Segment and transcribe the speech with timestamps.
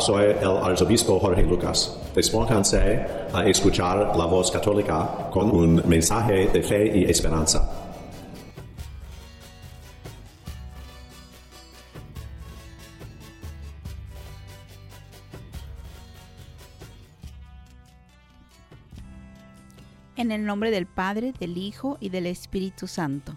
[0.00, 1.96] Soy el arzobispo Jorge Lucas.
[2.12, 7.70] Despónganse a escuchar la voz católica con un mensaje de fe y esperanza.
[20.16, 23.36] En el nombre del Padre, del Hijo y del Espíritu Santo.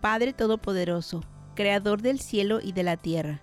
[0.00, 1.22] Padre Todopoderoso,
[1.54, 3.42] Creador del cielo y de la tierra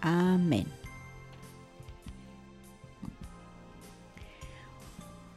[0.00, 0.66] Amén.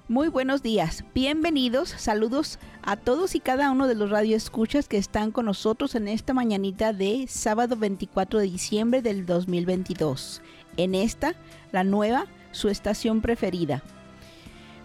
[0.10, 5.32] Muy buenos días, bienvenidos, saludos a todos y cada uno de los radioescuchas que están
[5.32, 10.42] con nosotros en esta mañanita de sábado 24 de diciembre del 2022.
[10.78, 11.34] En esta,
[11.72, 13.82] la nueva, su estación preferida.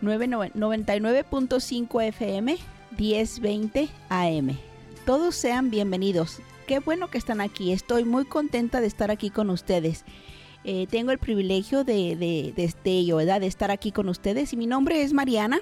[0.00, 2.56] 99.5 FM,
[2.96, 4.56] 1020 AM.
[5.04, 7.72] Todos sean bienvenidos qué bueno que están aquí.
[7.72, 10.04] Estoy muy contenta de estar aquí con ustedes.
[10.64, 12.52] Eh, tengo el privilegio de,
[12.84, 13.40] ello, ¿verdad?
[13.40, 14.52] De estar aquí con ustedes.
[14.52, 15.60] Y mi nombre es Mariana.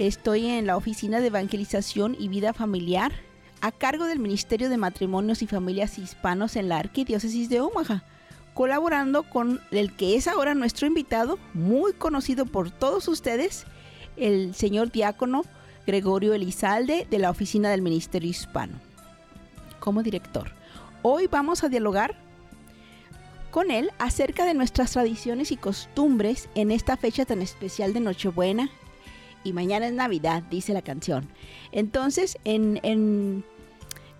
[0.00, 3.12] Estoy en la Oficina de Evangelización y Vida Familiar
[3.60, 8.02] a cargo del Ministerio de Matrimonios y Familias Hispanos en la Arquidiócesis de Omaha,
[8.54, 13.66] colaborando con el que es ahora nuestro invitado, muy conocido por todos ustedes,
[14.16, 15.44] el señor diácono
[15.86, 18.85] Gregorio Elizalde de la Oficina del Ministerio Hispano
[19.80, 20.52] como director.
[21.02, 22.16] Hoy vamos a dialogar
[23.50, 28.70] con él acerca de nuestras tradiciones y costumbres en esta fecha tan especial de Nochebuena
[29.46, 31.28] y mañana es Navidad, dice la canción.
[31.70, 33.44] Entonces, en,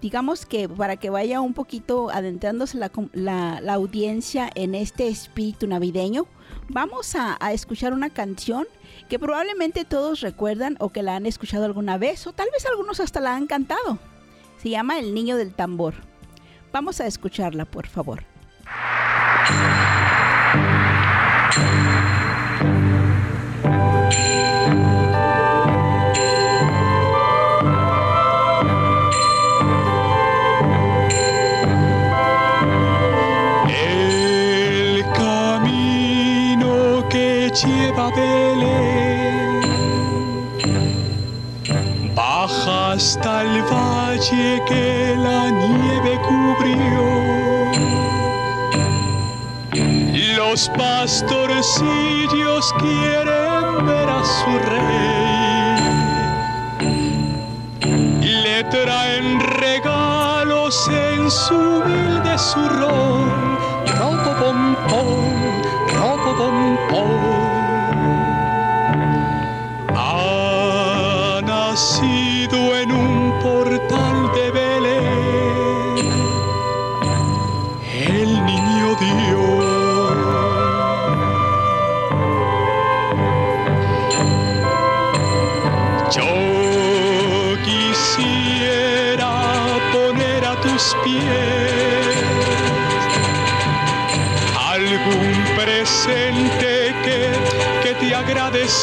[0.00, 6.26] digamos que para que vaya un poquito adentrándose la, audiencia en este espíritu navideño,
[6.68, 8.66] vamos a, escuchar una canción
[9.08, 13.00] que probablemente todos recuerdan o que la han escuchado alguna vez o tal vez algunos
[13.00, 13.98] hasta la han cantado.
[14.66, 15.94] Se llama El Niño del Tambor.
[16.72, 18.24] Vamos a escucharla, por favor.
[33.68, 38.96] El camino que lleva Belén
[42.16, 43.85] baja hasta el valle
[44.18, 47.66] que la nieve cubrió.
[50.36, 55.76] Los pastorcillos quieren ver a su rey.
[58.22, 63.58] Le traen regalos en su humilde zurrón.
[63.98, 65.60] Ropo pom pom,
[65.92, 66.34] ropo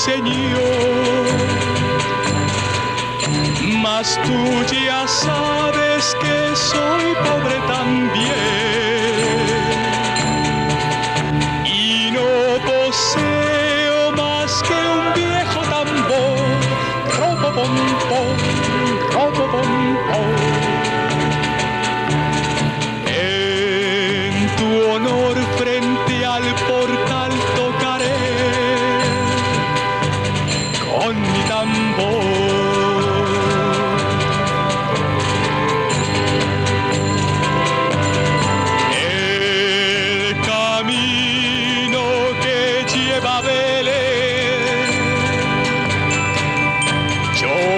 [0.06, 1.28] Señor.
[3.82, 8.63] Mas tú ya sabes que soy pobre también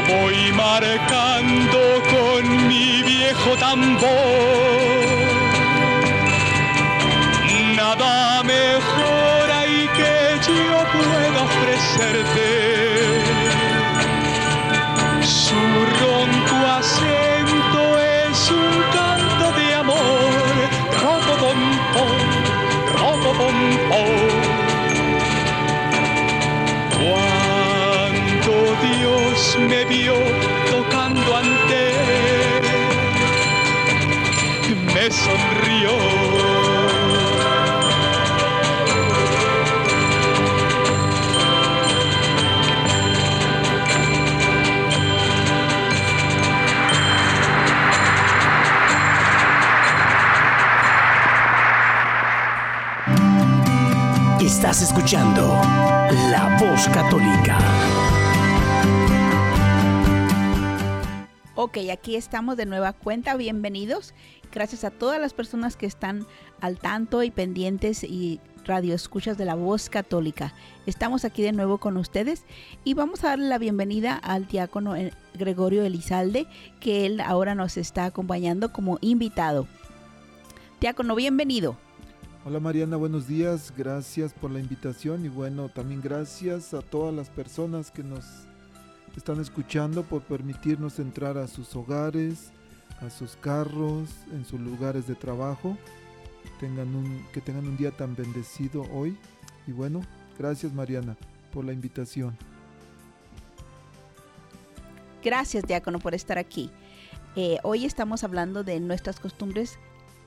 [0.07, 1.79] voy marcando
[2.09, 4.64] con mi viejo tambor.
[54.81, 55.41] Escuchando
[56.29, 57.57] La Voz Católica.
[61.55, 64.13] Ok, aquí estamos de nueva cuenta, bienvenidos.
[64.51, 66.27] Gracias a todas las personas que están
[66.59, 70.53] al tanto y pendientes y radio escuchas de la voz católica.
[70.85, 72.43] Estamos aquí de nuevo con ustedes
[72.83, 76.47] y vamos a darle la bienvenida al diácono eh, Gregorio Elizalde,
[76.81, 79.67] que él ahora nos está acompañando como invitado.
[80.81, 81.77] Diácono, bienvenido.
[82.47, 87.27] Hola Mariana, buenos días, gracias por la invitación y bueno, también gracias a todas las
[87.27, 88.23] personas que nos
[89.17, 92.51] están escuchando por permitirnos entrar a sus hogares,
[93.01, 95.75] a sus carros, en sus lugares de trabajo.
[96.59, 99.17] Tengan un, que tengan un día tan bendecido hoy
[99.65, 100.01] y bueno,
[100.37, 101.17] gracias Mariana
[101.51, 102.37] por la invitación.
[105.23, 106.69] Gracias, diácono, por estar aquí.
[107.35, 109.79] Eh, hoy estamos hablando de nuestras costumbres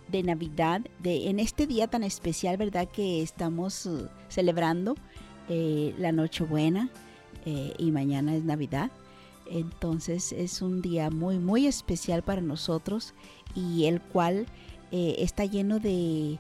[0.09, 2.89] de Navidad, de en este día tan especial, ¿verdad?
[2.89, 4.95] Que estamos uh, celebrando
[5.49, 6.91] eh, la Nochebuena
[7.45, 8.91] eh, y mañana es Navidad.
[9.51, 13.15] Entonces es un día muy, muy especial para nosotros
[13.55, 14.47] y el cual
[14.91, 16.39] eh, está lleno de,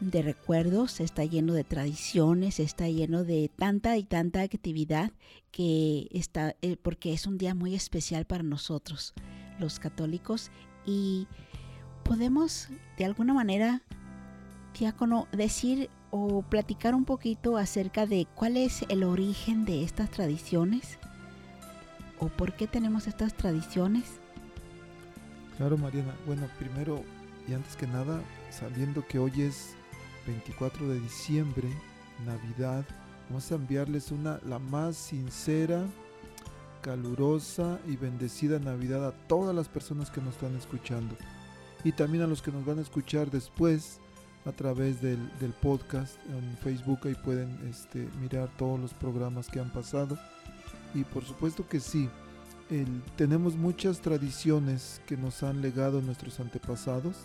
[0.00, 5.12] de recuerdos, está lleno de tradiciones, está lleno de tanta y tanta actividad
[5.50, 9.14] que está, eh, porque es un día muy especial para nosotros,
[9.58, 10.50] los católicos,
[10.84, 11.26] y
[12.06, 13.82] podemos de alguna manera,
[14.78, 20.98] diácono, decir o platicar un poquito acerca de cuál es el origen de estas tradiciones
[22.18, 24.04] o por qué tenemos estas tradiciones.
[25.56, 27.02] Claro Mariana, bueno, primero
[27.48, 28.20] y antes que nada,
[28.50, 29.74] sabiendo que hoy es
[30.26, 31.68] 24 de diciembre,
[32.24, 32.84] Navidad,
[33.28, 35.84] vamos a enviarles una la más sincera,
[36.82, 41.16] calurosa y bendecida Navidad a todas las personas que nos están escuchando
[41.86, 44.00] y también a los que nos van a escuchar después
[44.44, 49.60] a través del, del podcast en Facebook ahí pueden este, mirar todos los programas que
[49.60, 50.18] han pasado.
[50.96, 52.10] Y por supuesto que sí
[53.14, 57.18] tenemos muchas tradiciones que nos han legado nuestros antepasados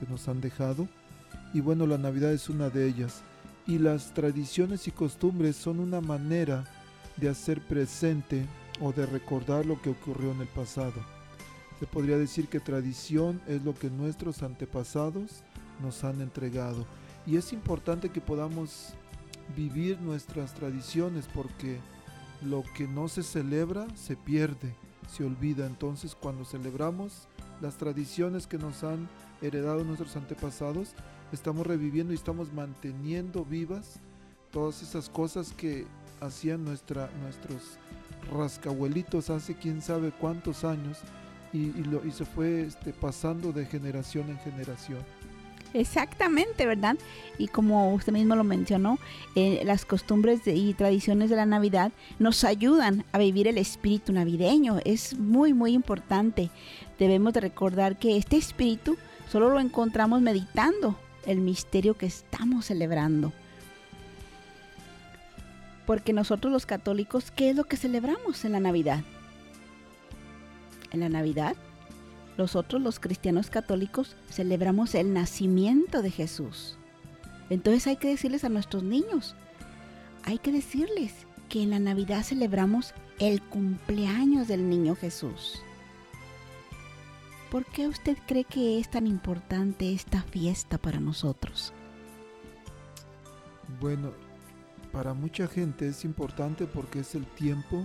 [0.00, 0.88] que nos han dejado
[1.54, 3.22] y bueno la navidad es una de ellas.
[3.68, 6.64] Y las tradiciones y costumbres son una manera
[7.18, 8.44] de hacer presente
[8.80, 11.17] o de recordar lo que ocurrió en el pasado
[11.78, 15.42] se podría decir que tradición es lo que nuestros antepasados
[15.80, 16.84] nos han entregado.
[17.26, 18.94] Y es importante que podamos
[19.56, 21.78] vivir nuestras tradiciones porque
[22.42, 24.74] lo que no se celebra se pierde,
[25.08, 25.66] se olvida.
[25.66, 27.28] Entonces cuando celebramos
[27.60, 29.08] las tradiciones que nos han
[29.40, 30.94] heredado nuestros antepasados,
[31.32, 34.00] estamos reviviendo y estamos manteniendo vivas
[34.50, 35.86] todas esas cosas que
[36.20, 37.78] hacían nuestra, nuestros
[38.32, 40.98] rascabuelitos hace quién sabe cuántos años
[41.52, 44.98] y, y lo- y se fue este, pasando de generación en generación.
[45.74, 46.96] Exactamente, ¿verdad?
[47.36, 48.98] Y como usted mismo lo mencionó,
[49.34, 54.78] eh, las costumbres y tradiciones de la Navidad nos ayudan a vivir el espíritu navideño.
[54.86, 56.48] Es muy, muy importante.
[56.98, 58.96] Debemos de recordar que este espíritu
[59.30, 63.30] solo lo encontramos meditando el misterio que estamos celebrando.
[65.86, 69.02] Porque nosotros los católicos, ¿qué es lo que celebramos en la Navidad?
[70.92, 71.56] En la Navidad
[72.38, 76.78] nosotros los cristianos católicos celebramos el nacimiento de Jesús.
[77.50, 79.34] Entonces hay que decirles a nuestros niños,
[80.24, 85.62] hay que decirles que en la Navidad celebramos el cumpleaños del niño Jesús.
[87.50, 91.72] ¿Por qué usted cree que es tan importante esta fiesta para nosotros?
[93.80, 94.12] Bueno,
[94.92, 97.84] para mucha gente es importante porque es el tiempo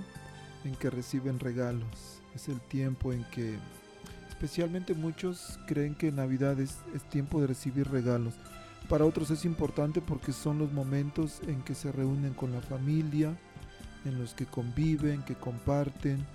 [0.65, 3.57] en que reciben regalos, es el tiempo en que
[4.29, 8.33] especialmente muchos creen que Navidad es, es tiempo de recibir regalos.
[8.89, 13.37] Para otros es importante porque son los momentos en que se reúnen con la familia,
[14.05, 16.25] en los que conviven, que comparten,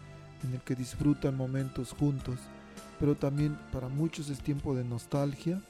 [0.44, 2.38] en el que disfrutan momentos juntos.
[2.98, 5.60] Pero también para muchos es tiempo de nostalgia,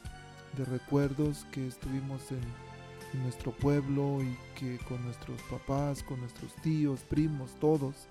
[0.57, 2.68] de recuerdos que estuvimos en,
[3.15, 8.09] en nuestro pueblo y que con nuestros papás, con nuestros tíos, primos, todos.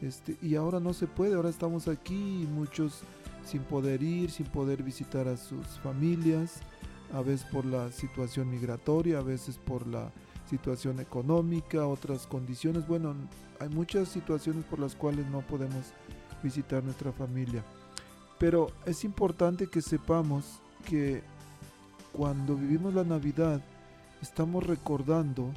[0.00, 3.02] Este, y ahora no se puede, ahora estamos aquí y muchos
[3.44, 6.60] sin poder ir, sin poder visitar a sus familias,
[7.12, 10.10] a veces por la situación migratoria, a veces por la
[10.48, 12.86] situación económica, otras condiciones.
[12.86, 13.14] Bueno,
[13.60, 15.92] hay muchas situaciones por las cuales no podemos
[16.42, 17.64] visitar nuestra familia.
[18.38, 21.22] Pero es importante que sepamos que
[22.12, 23.62] cuando vivimos la Navidad
[24.22, 25.52] estamos recordando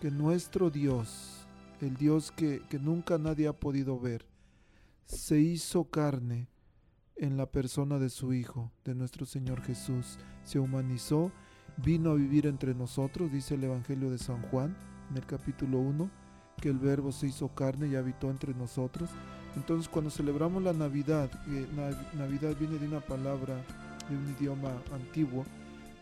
[0.00, 1.46] que nuestro Dios,
[1.80, 4.26] el Dios que, que nunca nadie ha podido ver,
[5.06, 6.48] se hizo carne
[7.16, 10.18] en la persona de su Hijo, de nuestro Señor Jesús.
[10.44, 11.30] Se humanizó,
[11.76, 14.76] vino a vivir entre nosotros, dice el Evangelio de San Juan
[15.10, 16.10] en el capítulo 1,
[16.60, 19.10] que el Verbo se hizo carne y habitó entre nosotros.
[19.56, 23.54] Entonces cuando celebramos la Navidad, eh, Nav- Navidad viene de una palabra,
[24.08, 25.44] de un idioma antiguo,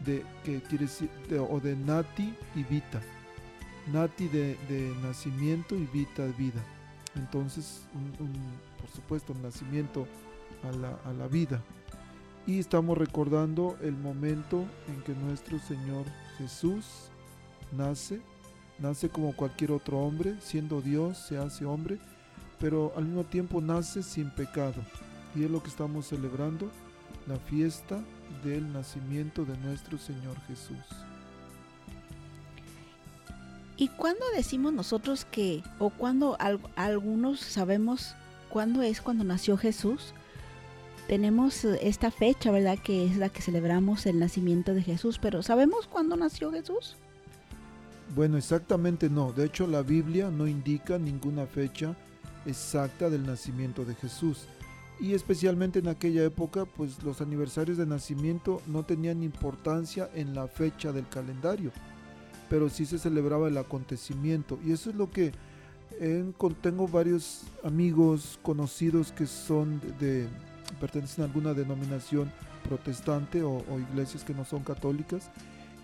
[0.05, 3.01] de, que quiere decir, de- o de nati y vita.
[3.93, 6.63] Nati de, de nacimiento y vita vida.
[7.17, 7.83] Entonces,
[8.81, 10.07] por supuesto, nacimiento
[10.63, 11.61] a la, a la vida.
[12.47, 16.05] Y estamos recordando el momento en que nuestro Señor
[16.39, 17.09] Jesús
[17.77, 18.21] nace,
[18.79, 21.99] nace como cualquier otro hombre, siendo Dios, se hace hombre,
[22.59, 24.83] pero al mismo tiempo nace sin pecado.
[25.35, 26.71] Y es lo que estamos celebrando,
[27.27, 28.03] la fiesta
[28.45, 30.77] del nacimiento de nuestro Señor Jesús.
[33.77, 38.15] ¿Y cuándo decimos nosotros que, o cuando al- algunos sabemos
[38.51, 40.13] cuándo es cuando nació Jesús?
[41.09, 42.79] Tenemos eh, esta fecha, ¿verdad?
[42.79, 46.97] Que es la que celebramos el nacimiento de Jesús, pero ¿sabemos cuándo nació Jesús?
[48.15, 49.33] Bueno, exactamente no.
[49.33, 51.97] De hecho, la Biblia no indica ninguna fecha
[52.47, 54.47] exacta del nacimiento de Jesús.
[55.01, 60.47] Y especialmente en aquella época, pues los aniversarios de nacimiento no tenían importancia en la
[60.47, 61.73] fecha del calendario,
[62.49, 64.59] pero sí se celebraba el acontecimiento.
[64.65, 65.33] Y eso es lo que
[66.63, 70.29] tengo varios amigos conocidos que son de-
[70.81, 72.33] pertenecen a alguna denominación
[72.69, 75.31] protestante o, o iglesias que no son católicas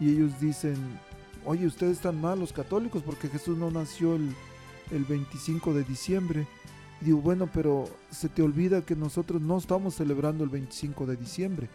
[0.00, 0.76] y ellos dicen
[1.44, 4.34] oye, ustedes están mal los católicos porque Jesús no nació el,
[4.90, 6.46] el 25 de diciembre.
[7.00, 11.68] Digo, bueno, pero se te olvida que nosotros no estamos celebrando el 25 de diciembre.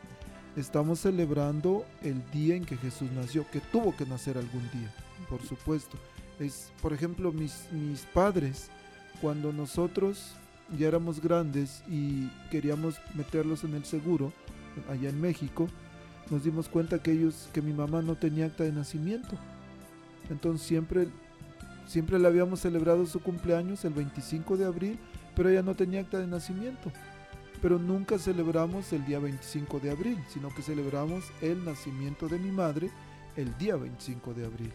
[0.56, 4.94] Estamos celebrando el día en que Jesús nació, que tuvo que nacer algún día,
[5.30, 5.98] por supuesto.
[6.40, 8.70] Es, por ejemplo, mis, mis padres,
[9.22, 10.36] cuando nosotros
[10.78, 14.34] ya éramos grandes y queríamos meterlos en el seguro,
[14.90, 15.68] allá en México,
[16.30, 19.38] nos dimos cuenta que ellos, que mi mamá no tenía acta de nacimiento.
[20.30, 21.08] Entonces siempre,
[21.86, 25.00] siempre le habíamos celebrado su cumpleaños el 25 de abril,
[25.36, 26.92] pero ella no tenía acta de nacimiento.
[27.62, 32.52] Pero nunca celebramos el día 25 de abril, sino que celebramos el nacimiento de mi
[32.52, 32.92] madre
[33.36, 34.72] el día 25 de abril.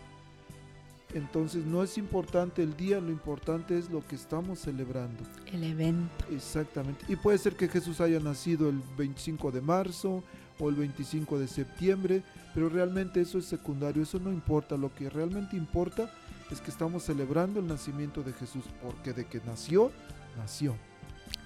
[1.15, 5.25] Entonces no es importante el día, lo importante es lo que estamos celebrando.
[5.47, 6.27] El evento.
[6.31, 7.05] Exactamente.
[7.09, 10.23] Y puede ser que Jesús haya nacido el 25 de marzo
[10.59, 12.23] o el 25 de septiembre,
[12.55, 14.77] pero realmente eso es secundario, eso no importa.
[14.77, 16.11] Lo que realmente importa
[16.51, 19.91] es que estamos celebrando el nacimiento de Jesús, porque de que nació,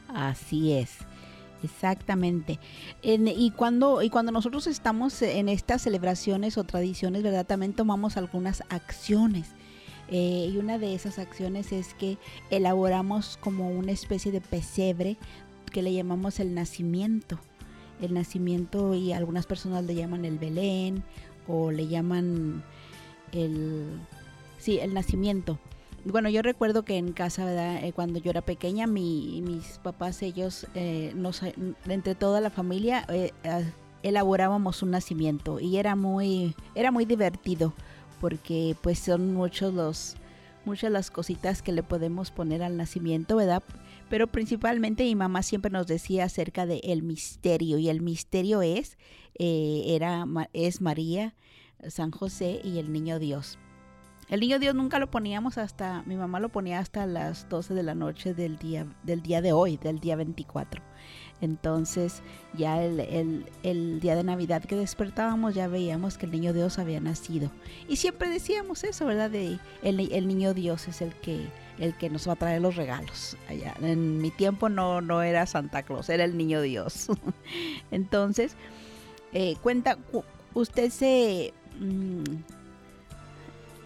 [0.09, 0.99] Así es.
[1.63, 2.59] Exactamente.
[3.03, 7.47] En- y cuando y cuando nosotros estamos en estas celebraciones o tradiciones, ¿verdad?
[7.47, 9.51] También tomamos algunas acciones.
[10.09, 12.19] Eh, y una de esas acciones es que
[12.51, 15.17] elaboramos como una especie de pesebre
[15.71, 17.39] que le llamamos el nacimiento.
[18.01, 21.05] El nacimiento y algunas personas le llaman el Belén
[21.47, 22.65] o le llaman
[23.31, 24.01] el
[24.59, 25.59] sí, el nacimiento.
[26.05, 27.85] Bueno, yo recuerdo que en casa, ¿verdad?
[27.85, 31.43] Eh, cuando yo era pequeña, mi, mis papás, ellos, eh, nos,
[31.87, 33.61] entre toda la familia, eh, ah,
[34.03, 37.73] elaborábamos un nacimiento y era muy, era muy divertido
[38.21, 40.17] porque pues son muchos los,
[40.65, 43.63] muchas las cositas que le podemos poner al nacimiento, ¿verdad?
[44.11, 48.99] Pero principalmente mi mamá siempre nos decía acerca del el misterio y el misterio es,
[49.39, 51.35] eh, era, es María,
[51.89, 53.59] San José y el Niño Dios.
[54.29, 57.83] El niño Dios nunca lo poníamos hasta, mi mamá lo ponía hasta las 12 de
[57.83, 60.83] la noche del día, del día de hoy, del día 24.
[61.43, 62.23] Entonces
[62.55, 63.01] ya el,
[63.65, 67.51] el- día de Navidad que despertábamos ya veíamos que el niño Dios había nacido.
[67.89, 69.29] Y siempre decíamos eso, ¿verdad?
[69.29, 71.45] De el, el niño Dios es el que,
[71.79, 73.37] el que nos va a traer los regalos.
[73.49, 73.75] Allá.
[73.83, 77.09] En mi tiempo no, no era Santa Claus, era el niño Dios.
[77.91, 78.57] Entonces,
[79.33, 80.25] eh, cuenta, cu-
[80.55, 81.53] usted se...
[81.81, 82.23] mm,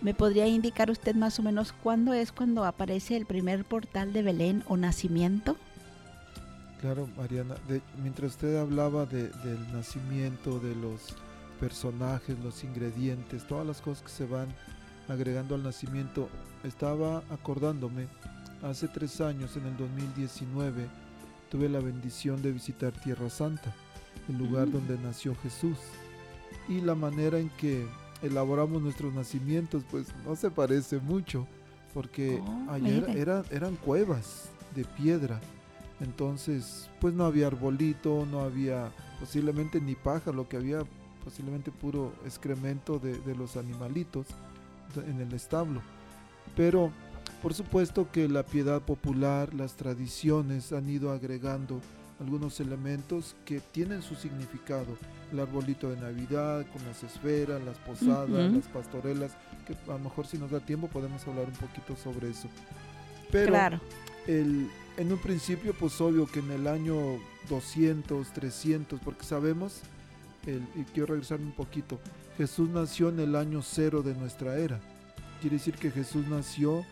[0.06, 4.22] ¿Me podría indicar usted más o menos cuándo es cuando aparece el primer portal de
[4.22, 5.56] Belén o nacimiento?
[6.80, 11.16] Claro, Mariana, de- mientras usted hablaba de- del nacimiento, de los
[11.58, 14.46] personajes, los ingredientes, todas las cosas que se van
[15.08, 16.28] agregando al nacimiento.
[16.62, 18.06] Estaba acordándome,
[18.62, 20.86] hace tres años, en el 2019,
[21.50, 23.74] tuve la bendición de visitar Tierra Santa,
[24.28, 24.72] el lugar Mm.
[24.72, 25.78] donde nació Jesús.
[26.68, 27.88] Y la manera en que
[28.22, 31.46] elaboramos nuestros nacimientos, pues no se parece mucho,
[31.94, 35.40] porque Oh, ayer era- eran cuevas de piedra.
[36.00, 40.80] Entonces, pues no había arbolito, no había posiblemente ni paja, lo que había
[41.24, 44.26] posiblemente puro excremento de, de los animalitos
[45.06, 45.80] en el establo.
[46.54, 46.90] Pero
[47.42, 51.80] por supuesto que la piedad popular, las tradiciones han ido agregando
[52.20, 54.96] algunos elementos que tienen su significado.
[55.32, 58.56] El arbolito de Navidad con las esferas, las posadas, Ujú.
[58.56, 59.32] las pastorelas,
[59.66, 62.48] que a lo mejor si nos da tiempo podemos hablar un poquito sobre eso.
[63.30, 63.80] Pero claro.
[64.26, 66.96] el, en un principio, pues obvio que en el año
[67.48, 69.80] 200, 300, porque sabemos,
[70.46, 71.98] el, y quiero regresar un poquito,
[72.38, 74.80] Jesús nació en el año cero de nuestra era.
[75.40, 76.84] Quiere decir que Jesús nació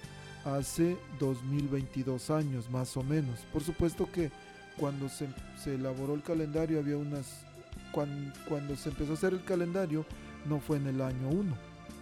[0.45, 3.41] hace 2022 años, más o menos.
[3.53, 4.31] Por supuesto que
[4.79, 7.45] cuando se, se elaboró el calendario había unas...
[7.93, 10.05] Cuando, cuando se empezó a hacer el calendario
[10.47, 11.55] no fue en el año 1,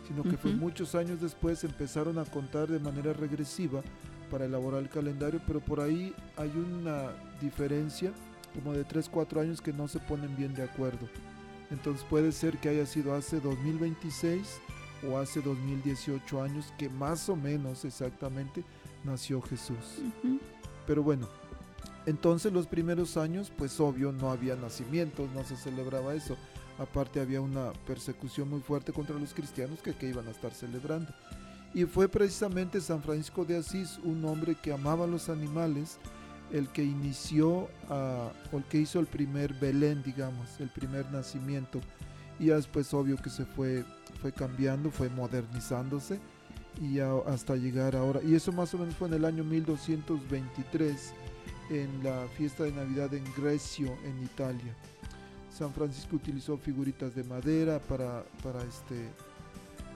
[0.08, 0.60] sino que fue Ujú.
[0.60, 3.82] muchos años después empezaron a contar de manera regresiva
[4.30, 8.12] para elaborar el calendario, pero por ahí hay una diferencia
[8.54, 11.06] como de 3, 4 años que no se ponen bien de acuerdo.
[11.70, 14.60] Entonces puede ser que haya sido hace 2026
[15.10, 18.64] o hace 2018 años que más o menos exactamente
[19.04, 19.98] nació Jesús.
[19.98, 20.38] Ujú.
[20.86, 21.28] Pero bueno,
[22.06, 26.36] entonces los primeros años, pues obvio, no había nacimientos, no se celebraba eso.
[26.78, 31.12] Aparte había una persecución muy fuerte contra los cristianos que, que iban a estar celebrando.
[31.74, 35.98] Y fue precisamente San Francisco de Asís, un hombre que amaba los animales,
[36.50, 41.80] el que inició a- o el que hizo el primer Belén, digamos, el primer nacimiento.
[42.38, 43.84] Y ya después obvio que se fue,
[44.20, 46.18] fue cambiando, fue modernizándose
[46.80, 48.20] y ya hasta llegar ahora.
[48.22, 51.12] Y eso más o menos fue en el año 1223,
[51.72, 54.76] en la fiesta de Navidad en Grecio, en Italia.
[55.50, 59.08] San Francisco utilizó figuritas de madera para, para este,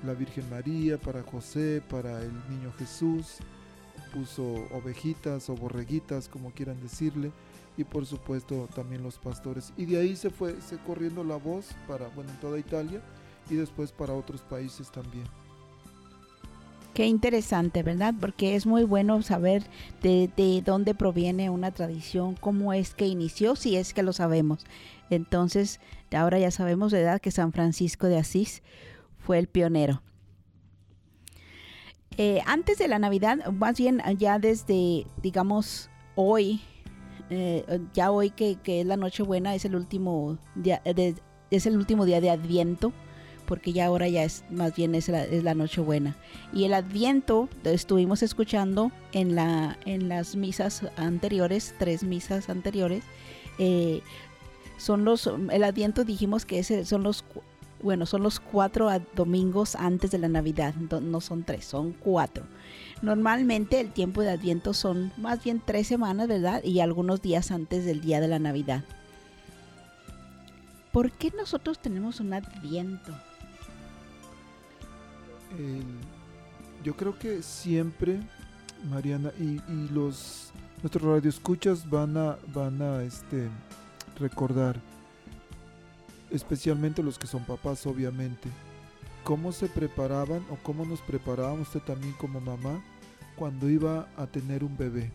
[0.05, 3.39] la Virgen María, para José, para el Niño Jesús.
[4.15, 7.31] Puso ovejitas o borreguitas, como quieran decirle.
[7.77, 9.75] Y por supuesto también los pastores.
[9.77, 13.03] Y de ahí se fue se corriendo la voz para, bueno, en toda Italia
[13.51, 15.27] y después para otros países también.
[16.97, 18.15] Qué interesante, ¿verdad?
[18.19, 19.65] Porque es muy bueno saber
[20.03, 24.65] de, de dónde proviene una tradición, cómo es que inició, si es que lo sabemos.
[25.11, 25.79] Entonces,
[26.17, 27.21] ahora ya sabemos, ¿verdad?
[27.21, 28.63] Que San Francisco de Asís
[29.19, 30.01] fue el pionero.
[32.17, 36.63] Eh, antes de la Navidad, más bien ya desde, digamos, hoy,
[37.29, 41.15] eh, ya hoy que, que es la Nochebuena, es el último día, eh, de-
[41.51, 42.95] es el último día de Adviento,
[43.47, 46.17] porque ya ahora ya es más bien es la, es la Nochebuena.
[46.53, 53.05] Y el Adviento estuvimos escuchando en, la, en las misas anteriores, tres misas anteriores.
[53.59, 54.03] eh,
[54.79, 57.25] son los, el Adviento dijimos que ese son los,
[57.83, 62.45] bueno, son los cuatro domingos antes de la Navidad, no son tres, son cuatro.
[63.03, 66.63] Normalmente el tiempo de Adviento son más bien tres semanas, ¿verdad?
[66.63, 68.85] Y algunos días antes del día de la Navidad.
[70.93, 73.13] ¿Por qué nosotros tenemos un Adviento?
[76.85, 78.21] Yo creo que siempre,
[78.91, 83.49] Mariana, y, y los nuestros radioescuchas van a, van a este,
[84.19, 84.81] recordar,
[86.31, 88.49] especialmente los que son papás, obviamente,
[89.25, 92.83] cómo se preparaban o cómo nos preparábamos usted también como mamá
[93.35, 95.13] cuando iba a tener un bebé.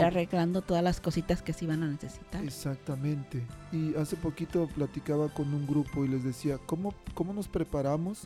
[0.00, 2.42] Arreglando todas las cositas que se iban a necesitar.
[2.44, 3.42] Exactamente.
[3.72, 8.22] Y hace poquito platicaba con un grupo y les decía, ¿cómo, cómo nos preparamos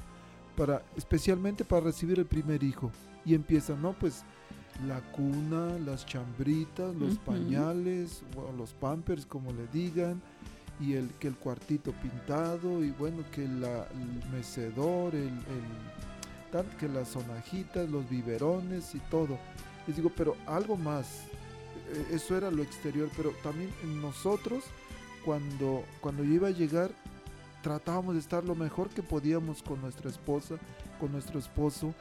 [0.56, 2.90] para, especialmente para recibir el primer hijo?
[3.24, 3.92] Y empiezan, ¿no?
[3.92, 4.24] Pues
[4.86, 10.22] la cuna, las chambritas, los pañales, o los pampers, como le digan,
[10.80, 16.88] y el que el cuartito pintado, y bueno, que la- el mecedor, el, el- que
[16.88, 19.38] las sonajitas, los biberones y todo.
[19.86, 21.24] Les digo, pero algo más,
[22.10, 23.70] eso era lo exterior, pero también
[24.00, 24.64] nosotros,
[25.24, 26.90] cuando, cuando yo iba a llegar,
[27.62, 30.56] tratábamos de estar lo mejor que podíamos con nuestra esposa,
[31.00, 31.94] con nuestro esposo,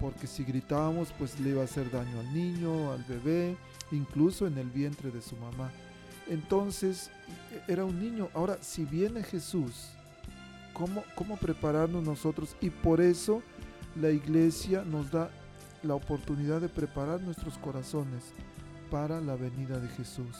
[0.00, 3.56] porque si gritábamos, pues le iba a hacer daño al niño, al bebé,
[3.90, 5.70] incluso en el vientre de su mamá.
[6.28, 7.10] Entonces,
[7.52, 8.28] e- era un niño.
[8.34, 9.90] Ahora, si viene Jesús,
[10.72, 12.56] ¿cómo, cómo prepararnos nosotros?
[12.60, 13.42] Y por eso
[13.94, 15.30] la iglesia nos da
[15.82, 18.32] la oportunidad de preparar nuestros corazones
[18.90, 20.36] para la venida de Jesús.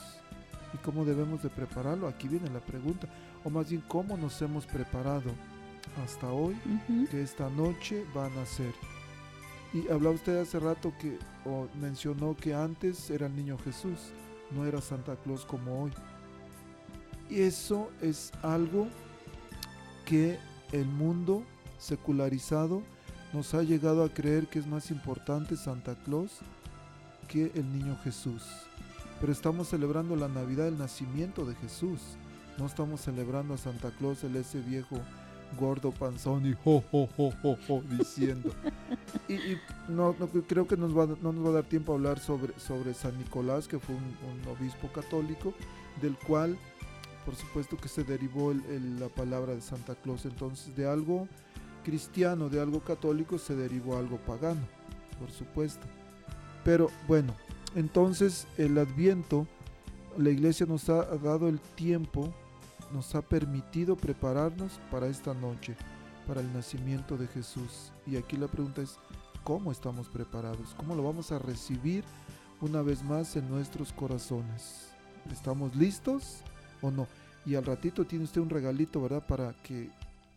[0.73, 2.09] ¿Y cómo debemos de prepararlo?
[2.09, 3.09] Aquí viene la pregunta.
[3.45, 5.31] O más bien, ¿cómo nos hemos preparado
[6.03, 6.57] hasta hoy
[7.11, 8.75] que esta noche va a nacer?
[9.73, 14.13] Y hablaba usted hace rato que, o mencionó que antes era el niño Jesús,
[14.51, 15.93] no era Santa Claus como hoy.
[17.29, 18.89] Y eso es algo
[20.05, 20.39] que
[20.73, 21.43] el mundo
[21.79, 22.83] secularizado
[23.33, 26.39] nos ha llegado a creer que es más importante Santa Claus
[27.25, 28.43] que el niño Jesús.
[29.21, 32.01] Pero estamos celebrando la Navidad, el nacimiento de Jesús.
[32.59, 34.97] No estamos celebrando a Santa Claus, el ese viejo
[35.59, 38.51] gordo panzón y jo, jo, jo, jo, jo, diciendo.
[39.29, 39.59] y y
[39.89, 42.59] no, no, creo que nos va, no nos va a dar tiempo a hablar sobre,
[42.59, 45.55] sobre San Nicolás, que fue un, un obispo católico,
[46.01, 46.59] del cual
[47.25, 50.25] por supuesto que se derivó el- el- la palabra de Santa Claus.
[50.27, 51.29] Entonces de algo
[51.85, 54.61] cristiano, de algo católico, se derivó algo pagano,
[55.21, 55.87] por supuesto.
[56.65, 57.35] Pero bueno,
[57.75, 59.47] entonces el adviento,
[60.17, 62.33] la iglesia nos ha dado el tiempo,
[62.93, 65.77] nos ha permitido prepararnos para esta noche,
[66.27, 67.93] para el nacimiento de Jesús.
[68.07, 68.99] Y aquí la pregunta es,
[69.43, 70.75] ¿cómo estamos preparados?
[70.77, 72.05] ¿Cómo lo vamos a recibir
[72.61, 74.89] una vez más en nuestros corazones?
[75.31, 76.39] ¿Estamos listos
[76.81, 77.07] o no?
[77.45, 79.27] Y al ratito tiene usted un regalito, ¿verdad?
[79.27, 79.91] Para que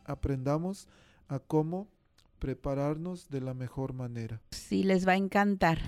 [0.06, 0.88] aprendamos
[1.30, 1.88] a cómo
[2.40, 4.42] prepararnos de la mejor manera.
[4.52, 5.80] Sí, les va a encantar.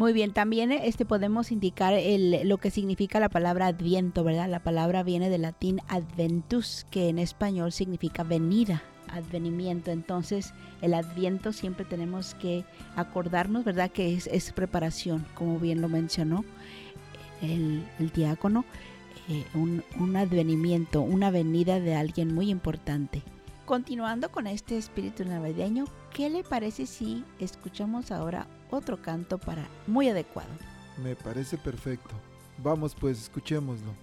[0.00, 4.48] Muy bien, también este podemos indicar el, lo que significa la palabra adviento, ¿verdad?
[4.48, 9.90] La palabra viene del latín adventus, que en español significa venida, advenimiento.
[9.90, 12.64] Entonces, el adviento siempre tenemos que
[12.96, 13.90] acordarnos, ¿verdad?
[13.90, 16.46] Que es, preparación, como bien lo mencionó
[17.42, 18.64] el, el diácono,
[19.28, 23.22] eh, un, un advenimiento, una venida de alguien muy importante.
[23.66, 25.84] Continuando con este espíritu navideño,
[26.14, 30.50] ¿qué le parece si escuchamos ahora otro canto para muy adecuado?
[31.02, 32.14] Me parece perfecto.
[32.58, 33.94] Vamos pues, escuchémoslo.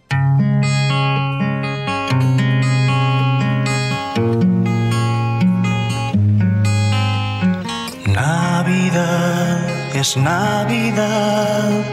[8.07, 11.83] Navidad es Navidad,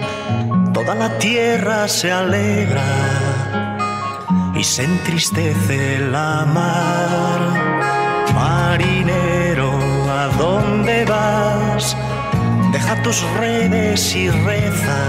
[0.72, 2.82] toda la tierra se alegra
[4.54, 7.40] y se entristece la mar.
[8.34, 9.70] Marinero,
[10.10, 11.96] ¿a dónde vas?
[12.74, 15.06] Deja tus redes y reza.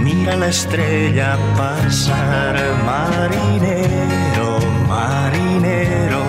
[0.00, 6.22] Mira la estrella pasar, marinero, marinero.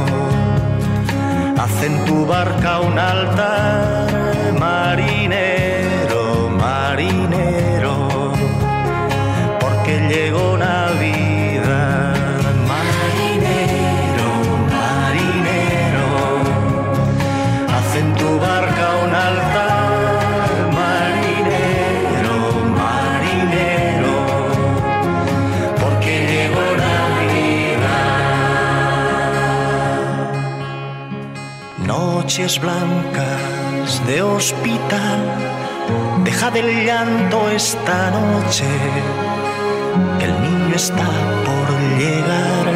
[1.57, 4.07] Haz en tu barca un altar,
[32.21, 35.21] Noches blancas de hospital,
[36.23, 38.69] deja del llanto esta noche,
[40.19, 41.09] que el niño está
[41.47, 42.67] por llegar.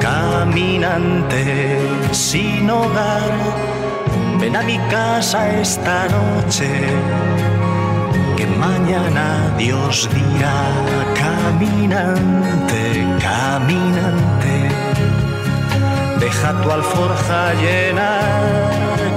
[0.00, 1.78] Caminante
[2.10, 3.30] sin hogar,
[4.40, 6.68] ven a mi casa esta noche,
[8.36, 10.64] que mañana Dios dirá,
[11.14, 14.45] caminante, caminante.
[16.18, 18.20] Deja tu alforja llena,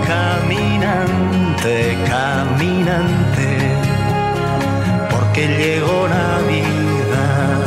[0.06, 3.50] caminante, caminante,
[5.10, 7.60] porque llegó Navidad,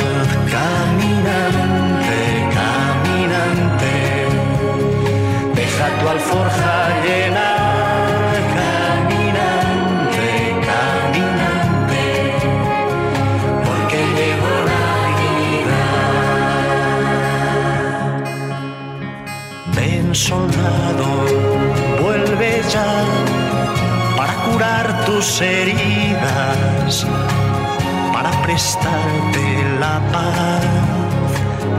[0.57, 2.21] caminante,
[2.59, 3.95] caminante.
[5.55, 6.72] Deja tu alforja
[25.23, 27.07] tus heridas,
[28.13, 29.45] para prestarte
[29.79, 30.65] la paz.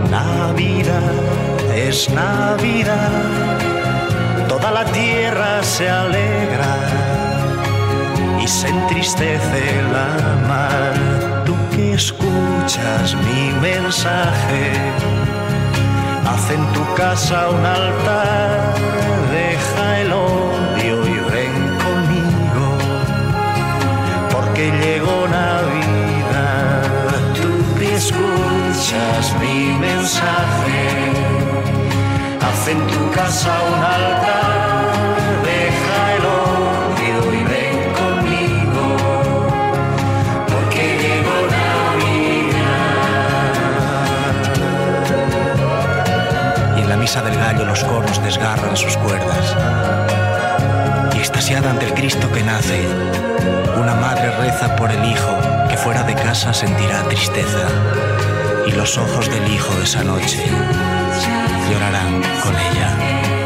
[0.09, 1.11] Navidad
[1.75, 3.11] es Navidad,
[4.47, 6.73] toda la tierra se alegra
[8.41, 10.11] y se entristece la
[10.47, 10.93] mar.
[11.45, 14.71] Tú que escuchas mi mensaje,
[16.25, 18.73] haz en tu casa un altar,
[24.63, 26.83] que llegó Navidad.
[27.35, 30.81] Tú que escuchas mi mensaje,
[32.41, 34.95] haz en tu casa un altar,
[35.51, 38.85] deja el odio y ven conmigo,
[40.51, 42.73] porque llegó Navidad.
[46.77, 49.45] Y en la misa del gallo los coros desgarran sus cuerdas
[51.35, 52.87] ante el Cristo que nace,
[53.77, 55.37] una madre reza por el hijo
[55.69, 57.67] que fuera de casa sentirá tristeza.
[58.65, 60.43] Y los ojos del hijo de esa noche
[61.69, 63.42] llorarán con ella.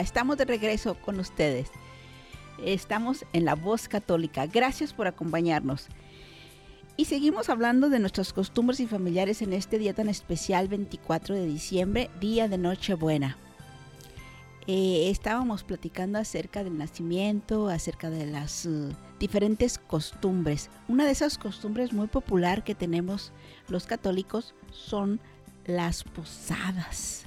[0.00, 1.68] Estamos de regreso con ustedes.
[2.64, 4.46] Estamos en La Voz Católica.
[4.46, 5.88] Gracias por acompañarnos.
[6.96, 11.46] Y seguimos hablando de nuestras costumbres y familiares en este día tan especial, 24 de
[11.46, 13.38] diciembre, día de Nochebuena.
[14.66, 20.70] Eh, estábamos platicando acerca del nacimiento, acerca de las uh, diferentes costumbres.
[20.86, 23.32] Una de esas costumbres muy popular que tenemos
[23.68, 25.18] los católicos son
[25.64, 27.24] las posadas.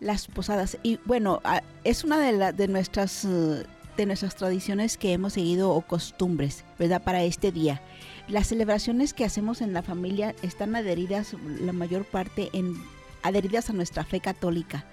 [0.00, 0.78] Las posadas.
[0.82, 1.40] Y bueno,
[1.84, 3.24] es una de, de nuestras...
[3.24, 3.64] Uh,
[3.98, 7.02] de nuestras tradiciones que hemos seguido o costumbres, ¿verdad?
[7.02, 7.82] Para este día.
[8.28, 12.80] Las celebraciones que hacemos en la familia están adheridas, la mayor parte, en,
[13.24, 14.86] adheridas a nuestra fe católica.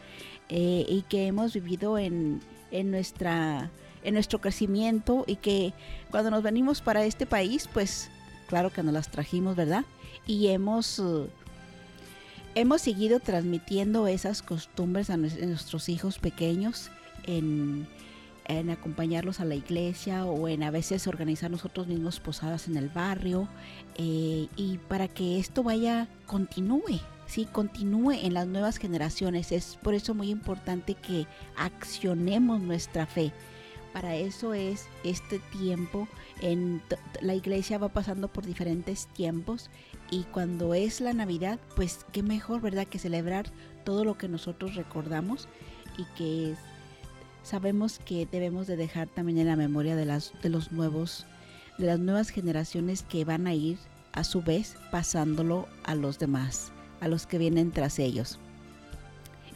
[0.49, 2.41] Eh, y que hemos vivido en,
[2.71, 3.69] en, nuestra,
[4.03, 5.73] en nuestro crecimiento y que
[6.09, 8.09] cuando nos venimos para este país, pues
[8.47, 9.85] claro que nos las trajimos, ¿verdad?
[10.25, 11.27] Y hemos, uh,
[12.55, 16.89] hemos seguido transmitiendo esas costumbres a nuestros hijos pequeños
[17.25, 17.87] en,
[18.71, 23.47] acompañarlos a la iglesia o en a veces organizar nosotros mismos posadas en el barrio
[23.95, 27.45] eh, y para que esto vaya, continúe, ¿sí?
[27.51, 29.51] continúe en las nuevas generaciones.
[29.51, 33.33] Es por eso muy importante que accionemos nuestra fe.
[33.93, 36.07] Para eso es este tiempo.
[36.41, 36.81] En
[37.21, 39.69] la iglesia va pasando por diferentes tiempos
[40.11, 42.87] y cuando es la Navidad, pues qué mejor, ¿verdad?
[42.87, 43.51] Que celebrar
[43.83, 45.47] todo lo que nosotros recordamos
[45.97, 46.55] y que
[47.43, 51.25] sabemos que debemos de dejar también en la memoria de las de los nuevos
[51.77, 53.77] de las nuevas generaciones que van a ir
[54.13, 58.39] a su vez pasándolo a los demás a los que vienen tras ellos.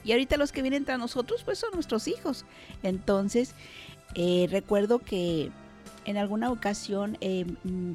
[0.03, 2.45] Y ahorita los que vienen tras nosotros, pues son nuestros hijos.
[2.83, 3.53] Entonces,
[4.15, 5.51] eh, recuerdo que
[6.05, 7.93] en alguna ocasión eh, mm,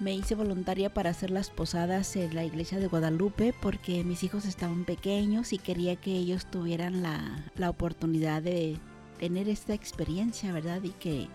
[0.00, 4.46] me hice voluntaria para hacer las posadas en la iglesia de Guadalupe porque mis hijos
[4.46, 8.78] estaban pequeños y quería que ellos tuvieran la, la oportunidad de
[9.18, 10.82] tener esta experiencia, ¿verdad?
[10.82, 11.28] Y que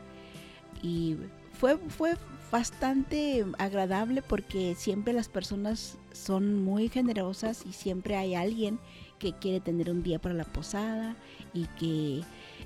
[0.82, 1.15] y
[1.54, 2.15] fue, fue
[2.51, 8.80] bastante agradable porque siempre las personas son muy generosas y siempre hay alguien
[9.19, 11.15] que quiere tener un día para la posada
[11.54, 12.21] y que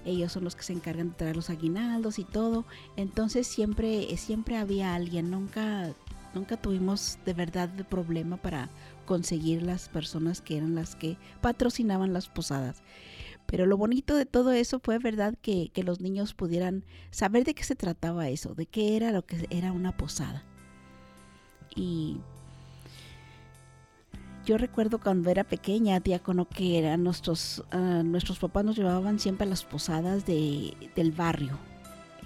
[0.05, 2.65] ellos son los que se encargan de traer los aguinaldos y todo.
[2.95, 5.93] Entonces siempre, siempre había alguien, nunca,
[6.33, 8.69] nunca tuvimos de verdad de problema para
[9.05, 12.83] conseguir las personas que eran las que patrocinaban las posadas.
[13.49, 17.63] Pero lo bonito de todo eso fue, ¿verdad?, que, los niños pudieran saber de qué
[17.63, 20.43] se trataba eso, de qué era lo que era una posada.
[21.75, 22.17] Y
[24.49, 29.45] yo recuerdo cuando era pequeña, diácono, que eran nuestros, ah, nuestros papás nos llevaban siempre
[29.45, 31.59] a las posadas de, del barrio.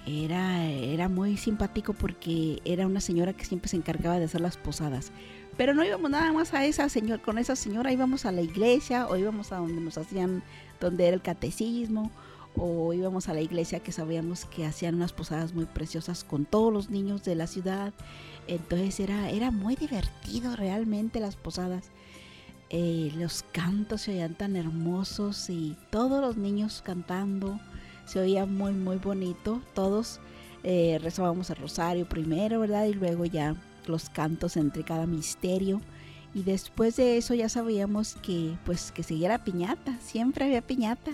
[0.06, 4.56] Era, era muy simpático porque era una señora que siempre se encargaba de hacer las
[4.56, 5.12] posadas.
[5.58, 9.06] Pero no íbamos nada más a esa señora, con esa señora íbamos a la iglesia
[9.06, 10.42] o íbamos a donde nos hacían
[10.80, 12.10] donde era el catecismo,
[12.56, 16.72] o íbamos a la iglesia que sabíamos que hacían unas posadas muy preciosas con todos
[16.72, 17.92] los niños de la ciudad.
[18.46, 21.90] Entonces era, era muy divertido realmente las posadas.
[22.70, 27.60] Eh, los cantos se oían tan hermosos y todos los niños cantando
[28.06, 29.60] se oía muy muy bonito.
[29.74, 30.20] Todos
[30.62, 32.86] eh, rezábamos el rosario primero, ¿verdad?
[32.86, 33.54] Y luego ya
[33.86, 35.80] los cantos entre cada misterio.
[36.34, 41.12] Y después de eso ya sabíamos que pues que siguiera piñata, siempre había piñata.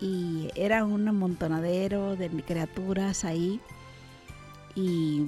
[0.00, 3.60] Y era un amontonadero de criaturas ahí.
[4.74, 5.26] Y,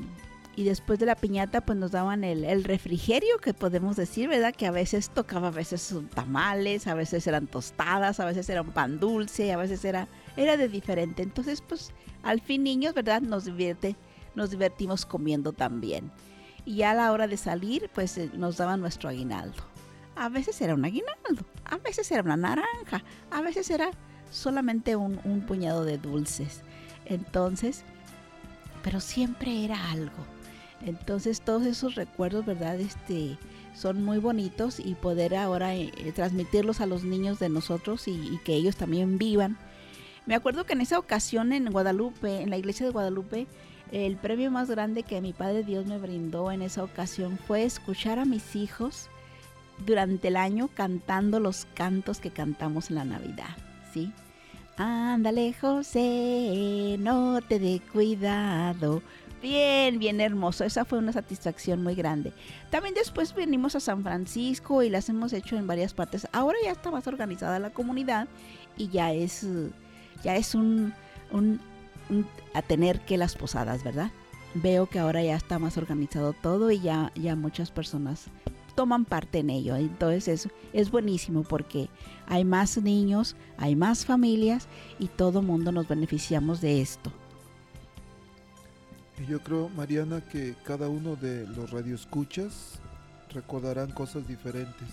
[0.64, 4.54] después de la piñata pues nos daban el, refrigerio que podemos decir, ¿verdad?
[4.54, 8.70] Que a veces tocaba, a veces tamales, a veces eran tostadas, a veces era un
[8.70, 11.22] pan dulce, a veces era, era de diferente.
[11.22, 11.92] Entonces pues
[12.22, 13.20] al fin niños, ¿verdad?
[13.20, 13.96] Nos divierte,
[14.34, 16.10] nos divertimos comiendo también
[16.68, 19.62] y a la hora de salir pues eh, nos daban nuestro aguinaldo.
[20.16, 23.90] A veces era un aguinaldo, a veces era una naranja, a veces era
[24.30, 25.16] solamente un,
[25.46, 26.60] puñado de dulces.
[27.06, 27.84] Entonces,
[28.82, 30.26] pero siempre era algo.
[30.84, 32.80] Entonces todos esos recuerdos, ¿verdad?
[32.80, 33.36] Este,
[33.74, 38.38] son muy bonitos y poder ahora eh, eh, transmitirlos a los niños de nosotros y,
[38.44, 39.56] que ellos también vivan.
[40.26, 43.46] Me acuerdo que en esa ocasión en Guadalupe, en la iglesia de Guadalupe,
[43.92, 48.18] el premio más grande que mi Padre Dios me brindó en esa ocasión fue escuchar
[48.18, 49.08] a mis hijos
[49.86, 53.56] durante el año cantando los cantos que cantamos en la Navidad,
[53.94, 54.12] ¿sí?
[54.76, 59.02] Ándale, José, no te dé cuidado.
[59.40, 60.64] Bien, bien hermoso.
[60.64, 62.32] Esa fue una satisfacción muy grande.
[62.70, 66.26] También después venimos a San Francisco y las hemos hecho en varias partes.
[66.32, 68.26] Ahora ya está más organizada la comunidad
[68.76, 69.46] y ya es,
[70.24, 70.92] ya es un,
[71.30, 71.60] un,
[72.10, 74.10] un a tener que las posadas, ¿verdad?
[74.54, 78.26] Veo que ahora ya está más organizado todo y ya, ya muchas personas
[78.74, 79.76] toman parte en ello.
[79.76, 81.88] Entonces es, es buenísimo porque
[82.26, 84.66] hay más niños, hay más familias
[84.98, 87.12] y todo mundo nos beneficiamos de esto.
[89.20, 92.78] Y yo creo, Mariana, que cada uno de los radioescuchas
[93.30, 94.88] recordarán cosas diferentes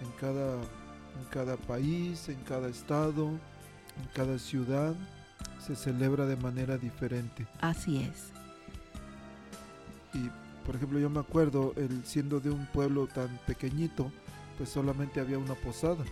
[0.00, 4.94] en cada, en cada país, en cada estado, en cada ciudad.
[5.64, 7.46] Se celebra de manera diferente.
[7.60, 8.32] Así es.
[10.14, 10.30] Y
[10.66, 14.10] por ejemplo, yo me acuerdo, el siendo de un pueblo tan pequeñito,
[14.56, 16.04] pues solamente había una posada.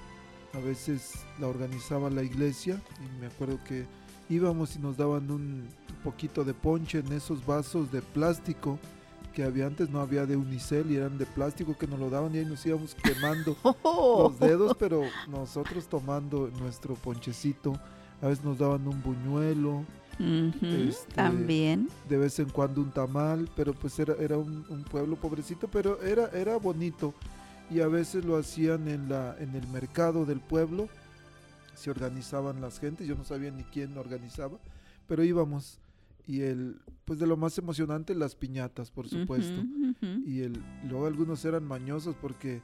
[0.54, 3.86] A veces la organizaba la iglesia y me acuerdo que
[4.28, 5.64] íbamos y nos daban un
[6.04, 8.78] poquito de ponche en esos vasos de plástico
[9.34, 12.34] que había antes, no había de unicel y eran de plástico que nos lo daban
[12.34, 17.72] y ahí nos íbamos quemando los dedos, pero nosotros tomando nuestro ponchecito,
[18.20, 19.84] a veces nos daban un buñuelo,
[20.18, 21.88] Este, También.
[22.08, 26.00] de vez en cuando un tamal, pero pues era, era un, un pueblo pobrecito, pero
[26.02, 27.14] era, era bonito.
[27.70, 30.88] Y a veces lo hacían en, la, en el mercado del pueblo,
[31.74, 34.58] se organizaban las gentes, yo no sabía ni quién lo organizaba,
[35.06, 35.78] pero íbamos.
[36.26, 39.64] Y el, pues de lo más emocionante, las piñatas, por supuesto.
[40.24, 42.62] Y el, luego algunos eran mañosos porque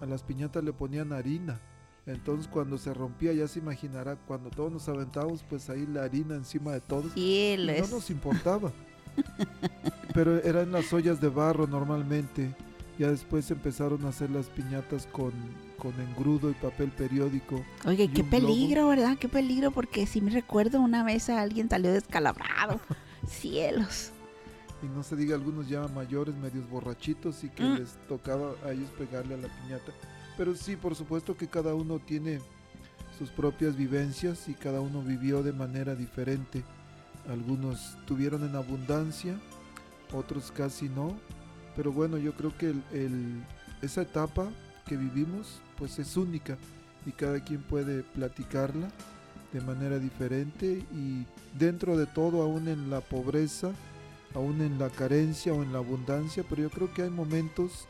[0.00, 1.58] a las piñatas le ponían harina.
[2.06, 6.34] Entonces cuando se rompía, ya se imaginará, cuando todos nos aventábamos, pues ahí la harina
[6.34, 7.16] encima de todos.
[7.16, 8.72] Y no nos importaba.
[10.14, 12.54] Pero eran las ollas de barro normalmente.
[12.98, 15.32] Ya después empezaron a hacer las piñatas con,
[15.78, 17.64] con engrudo y papel periódico.
[17.86, 19.16] Oye, qué peligro, ¿verdad?
[19.18, 22.80] Qué peligro, porque si me recuerdo una vez a alguien salió descalabrado.
[23.28, 24.10] Cielos.
[24.82, 27.74] Y no se diga algunos ya mayores, medios borrachitos y que Mm.
[27.78, 29.92] les tocaba a ellos pegarle a la piñata.
[30.36, 32.40] Pero sí, por supuesto que cada uno tiene
[33.18, 36.62] sus propias vivencias y cada uno vivió de manera diferente.
[37.28, 39.34] Algunos tuvieron en abundancia,
[40.12, 41.18] otros casi no.
[41.74, 43.42] Pero bueno, yo creo que el- el-
[43.82, 44.48] esa etapa
[44.86, 46.56] que vivimos pues es única
[47.06, 48.88] y cada quien puede platicarla
[49.52, 51.24] de manera diferente y
[51.58, 53.72] dentro de todo, aún en la pobreza,
[54.34, 57.86] aún en la carencia o en la abundancia, pero yo creo que hay momentos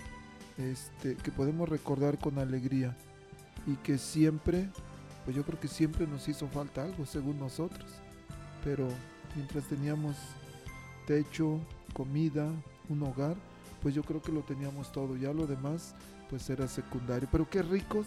[0.57, 2.96] este, que podemos recordar con alegría
[3.66, 4.68] y que siempre,
[5.24, 7.90] pues yo creo que siempre nos hizo falta algo según nosotros,
[8.62, 8.88] pero
[9.35, 10.16] mientras teníamos
[11.07, 11.59] techo,
[11.92, 12.48] comida,
[12.88, 13.37] un hogar,
[13.83, 15.94] pues yo creo que lo teníamos todo, ya lo demás
[16.30, 18.06] pues era secundario, pero qué ricos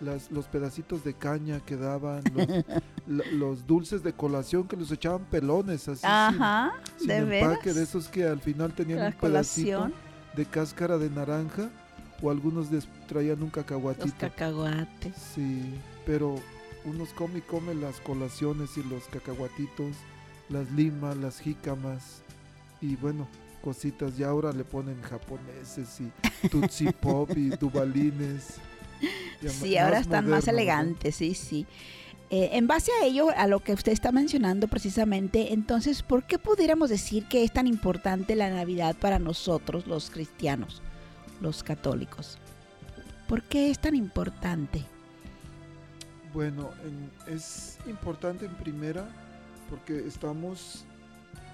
[0.00, 2.46] las, los pedacitos de caña que daban, los,
[3.06, 7.60] la- los dulces de colación que los echaban pelones así sin- Ajá, sin de empaque,
[7.70, 7.74] veras.
[7.76, 9.94] de esos que al final tenían La un pedacito colación,
[10.36, 11.70] de cáscara de naranja
[12.22, 14.14] o algunos des- traían un los cacahuatito.
[14.18, 15.14] cacahuates.
[15.34, 16.34] sí, pero
[16.84, 19.94] unos come y come las colaciones y los cacahuatitos,
[20.50, 22.20] las limas, las jícamas
[22.82, 23.26] y bueno,
[23.64, 24.16] cositas.
[24.18, 28.56] Ya ahora le ponen japoneses y Tutsi Pop y Dubalines.
[29.40, 31.66] Ya Sí, ahora están más elegantes, sí, sí.
[32.30, 36.38] Eh, en base a ello, a lo que usted está mencionando precisamente, entonces, ¿por qué
[36.38, 40.82] pudiéramos decir que es tan importante la Navidad para nosotros, los cristianos,
[41.40, 42.38] los católicos?
[43.28, 44.84] ¿Por qué es tan importante?
[46.32, 49.06] Bueno, en- es importante en primera
[49.70, 50.84] porque estamos,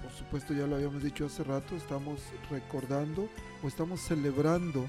[0.02, 2.20] por supuesto ya lo habíamos dicho hace rato, estamos
[2.50, 3.28] recordando
[3.62, 4.86] o estamos celebrando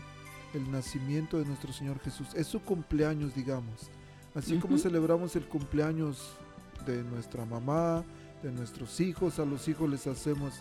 [0.54, 2.30] el nacimiento de nuestro Señor Jesús.
[2.36, 3.90] Es su cumpleaños, digamos.
[4.36, 6.34] Así como celebramos el cumpleaños
[6.86, 8.04] de nuestra mamá,
[8.42, 10.54] de nuestros hijos, a los hijos les hacemos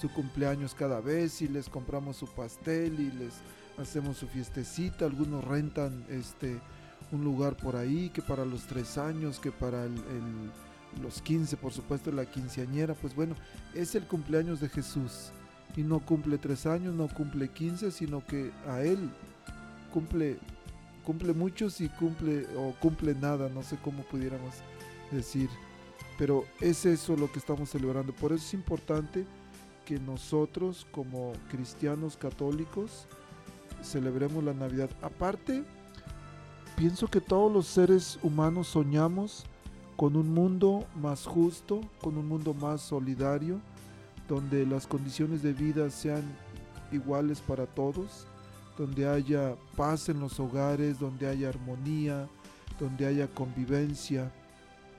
[0.00, 3.34] su cumpleaños cada vez y les compramos su pastel y les
[3.78, 6.60] hacemos su fiestecita, algunos rentan este
[7.12, 10.50] un lugar por ahí que para los tres años, que para el, el-
[11.02, 13.34] los 15, por supuesto, la quinceañera, pues bueno,
[13.74, 15.30] es el cumpleaños de Jesús.
[15.76, 19.10] Y no cumple tres años, no cumple 15, sino que a él
[19.92, 20.38] cumple,
[21.04, 24.54] cumple muchos y cumple, o cumple nada, no sé cómo pudiéramos
[25.10, 25.50] decir.
[26.18, 28.14] Pero es eso lo que estamos celebrando.
[28.14, 29.26] Por eso es importante
[29.84, 33.06] que nosotros como cristianos católicos
[33.82, 34.90] celebremos la Navidad.
[35.02, 35.62] Aparte,
[36.76, 39.46] pienso que todos los seres humanos soñamos
[39.96, 43.60] con un mundo más justo, con un mundo más solidario,
[44.28, 46.22] donde las condiciones de vida sean
[46.92, 48.26] iguales para todos,
[48.76, 52.28] donde haya paz en los hogares, donde haya armonía,
[52.78, 54.30] donde haya convivencia.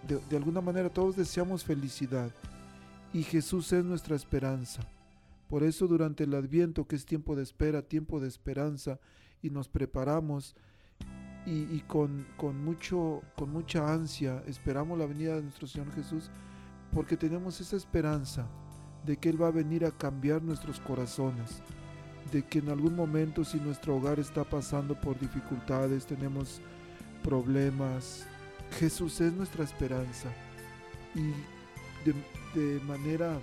[0.07, 2.31] De, de alguna manera todos deseamos felicidad
[3.13, 4.81] y Jesús es nuestra esperanza.
[5.47, 8.99] Por eso durante el adviento, que es tiempo de espera, tiempo de esperanza,
[9.41, 10.55] y nos preparamos
[11.49, 16.29] y, con, con, mucho, con mucha ansia esperamos la venida de nuestro Señor Jesús,
[16.91, 18.45] porque tenemos esa esperanza
[19.05, 21.61] de que Él va a venir a cambiar nuestros corazones,
[22.33, 26.59] de que en algún momento si nuestro hogar está pasando por dificultades, tenemos
[27.23, 28.27] problemas,
[28.77, 30.27] Jesús es nuestra esperanza.
[31.15, 31.31] Y
[32.03, 32.13] de,
[32.61, 33.39] de manera,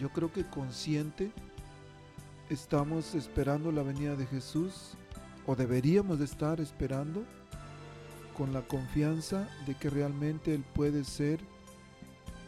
[0.00, 1.30] yo creo que consciente,
[2.50, 4.96] estamos esperando la venida de Jesús,
[5.46, 7.24] o deberíamos de estar esperando,
[8.36, 11.38] con la confianza de que realmente Él puede ser,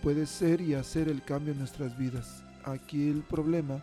[0.02, 2.42] puede ser y hacer el cambio en nuestras vidas.
[2.64, 3.82] Aquí el problema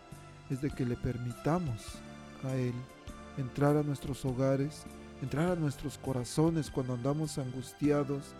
[0.50, 1.80] es de que le permitamos
[2.44, 2.74] a Él
[3.38, 4.84] entrar a nuestros hogares,
[5.22, 8.34] entrar a nuestros corazones cuando andamos angustiados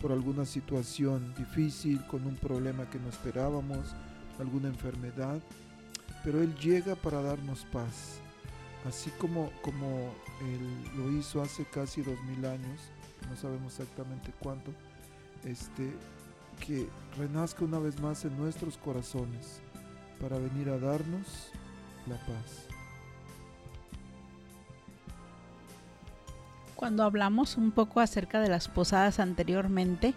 [0.00, 3.94] por alguna situación difícil, con un problema que no esperábamos,
[4.38, 5.40] alguna enfermedad,
[6.24, 8.20] pero Él llega para darnos paz,
[8.86, 10.10] así como, como
[10.40, 12.80] Él lo hizo hace casi dos mil años,
[13.28, 14.72] no sabemos exactamente cuánto,
[15.44, 15.92] este,
[16.66, 19.60] que renazca una vez más en nuestros corazones
[20.20, 21.50] para venir a darnos
[22.06, 22.66] la paz.
[26.76, 30.14] Cuando hablamos un poco acerca de las posadas anteriormente,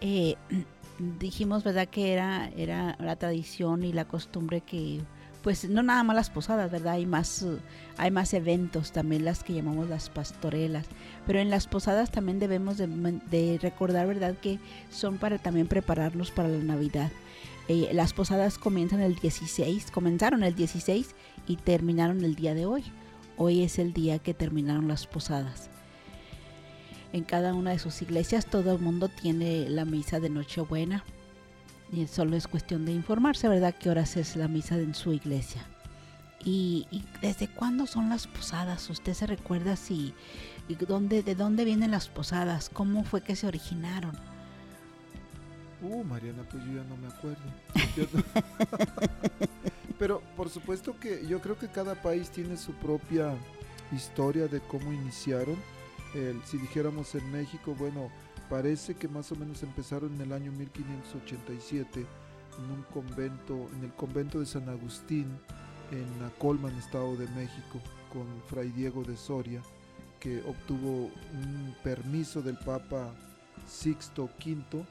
[0.00, 0.34] eh,
[0.98, 5.00] dijimos, ¿verdad?, que era, era la tradición y la costumbre que,
[5.42, 6.94] pues, no nada más las posadas, ¿verdad?
[6.94, 7.44] Hay más,
[7.96, 10.86] hay más eventos, también las que llamamos las pastorelas.
[11.26, 14.58] Pero en las posadas también debemos de, de recordar, ¿verdad?, que
[14.90, 17.10] son para también prepararnos para la Navidad.
[17.68, 21.14] Eh, las posadas comienzan el 16, comenzaron el 16
[21.46, 22.84] y terminaron el día de hoy.
[23.36, 25.70] Hoy es el día que terminaron las posadas
[27.12, 31.04] en cada una de sus iglesias todo el mundo tiene la misa de Nochebuena
[31.92, 33.74] y solo es cuestión de informarse, ¿verdad?
[33.78, 35.62] ¿Qué horas es la misa en su iglesia?
[36.42, 38.88] ¿Y, y desde cuándo son las posadas?
[38.90, 40.14] ¿Usted se recuerda si
[40.68, 42.70] y dónde, de dónde vienen las posadas?
[42.70, 44.12] ¿Cómo fue que se originaron?
[45.82, 47.42] Uh, Mariana, pues yo ya no me acuerdo.
[49.98, 53.34] Pero por supuesto que yo creo que cada país tiene su propia
[53.92, 55.56] historia de cómo iniciaron
[56.14, 58.10] el, si dijéramos en México, bueno,
[58.52, 62.00] parece que más o menos empezaron en el año 1587
[62.58, 65.26] en un convento, en el convento de San Agustín,
[65.90, 67.80] en Acolman, Estado de México,
[68.12, 69.62] con Fray Diego de Soria,
[70.20, 73.14] que obtuvo un permiso del Papa
[73.66, 74.84] Sixto V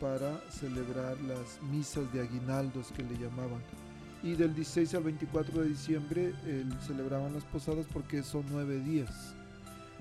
[0.00, 3.60] para celebrar las misas de aguinaldos que le llamaban.
[4.22, 6.32] Y del 16 al 24 de diciembre
[6.86, 9.34] celebraban las posadas porque son nueve días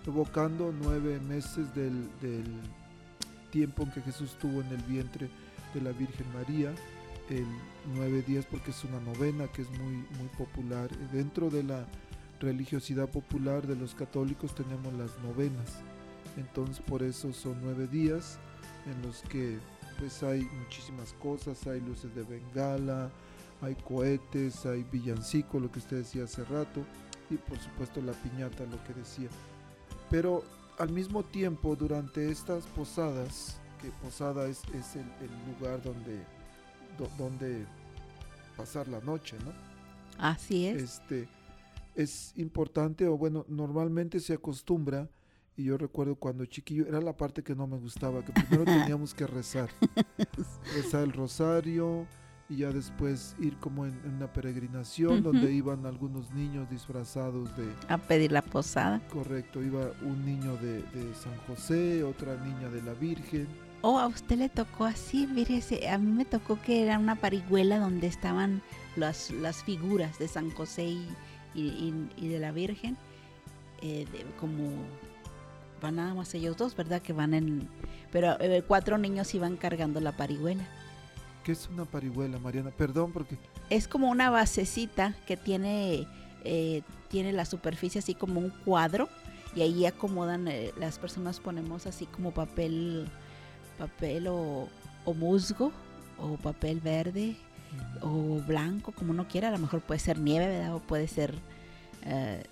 [0.07, 2.45] evocando nueve meses del, del,
[3.51, 5.29] tiempo en que Jesús estuvo en el vientre
[5.73, 6.73] de la Virgen María,
[7.29, 7.45] el
[7.95, 10.89] nueve días porque es una novena que es muy, muy popular.
[11.11, 11.85] Dentro de la
[12.39, 15.79] religiosidad popular de los católicos tenemos las novenas,
[16.37, 18.39] entonces por eso son nueve días
[18.85, 19.59] en los que
[19.99, 23.11] pues hay muchísimas cosas, hay luces de bengala,
[23.61, 26.83] hay cohetes, hay villancico, lo que usted decía hace rato,
[27.29, 29.29] y por supuesto la piñata, lo que decía.
[30.09, 30.43] Pero
[30.77, 36.17] al mismo tiempo, durante estas posadas, que posada es, es el, el, lugar donde,
[36.97, 37.65] do, donde
[38.55, 39.51] pasar la noche, ¿no?
[40.17, 40.83] Así es.
[40.83, 41.27] Este,
[41.95, 45.09] es importante, o bueno, normalmente se acostumbra,
[45.57, 49.13] y yo recuerdo cuando chiquillo, era la parte que no me gustaba, que primero teníamos
[49.13, 49.69] que rezar.
[50.75, 52.07] rezar el rosario,
[52.51, 55.21] y ya después ir como en, en una peregrinación uh -huh.
[55.21, 57.65] donde iban algunos niños disfrazados de...
[57.87, 58.99] A pedir la posada.
[59.09, 63.47] Correcto, iba un niño de, de San José, otra niña de la Virgen.
[63.83, 67.79] Oh, a usted le tocó así, mire, a mí me tocó que era una parihuela
[67.79, 68.61] donde estaban
[68.97, 71.07] las, las figuras de San José y,
[71.55, 72.97] y, y de la Virgen,
[73.81, 74.69] eh, de, como
[75.81, 77.01] van nada más ellos dos, ¿verdad?
[77.01, 77.69] Que van en...
[78.11, 80.67] Pero eh, cuatro niños iban cargando la parihuela.
[81.43, 82.71] ¿Qué es una parihuela, Mariana?
[82.71, 83.37] Perdón, porque...
[83.69, 86.07] Es como una basecita que tiene,
[86.43, 89.09] eh, tiene la superficie así como un cuadro
[89.55, 93.09] y ahí acomodan, eh, las personas ponemos así como papel,
[93.77, 94.69] papel o,
[95.03, 95.71] o musgo
[96.17, 97.35] o papel verde
[98.01, 98.39] uh -huh.
[98.39, 99.47] o blanco, como uno quiera.
[99.47, 100.75] A lo mejor puede ser nieve, ¿verdad?
[100.75, 101.33] O puede ser
[102.03, 102.43] eh,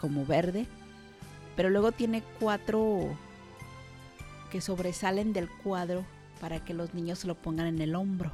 [0.00, 0.66] como verde,
[1.54, 3.16] pero luego tiene cuatro
[4.50, 6.04] que sobresalen del cuadro
[6.42, 8.32] para que los niños se lo pongan en el hombro.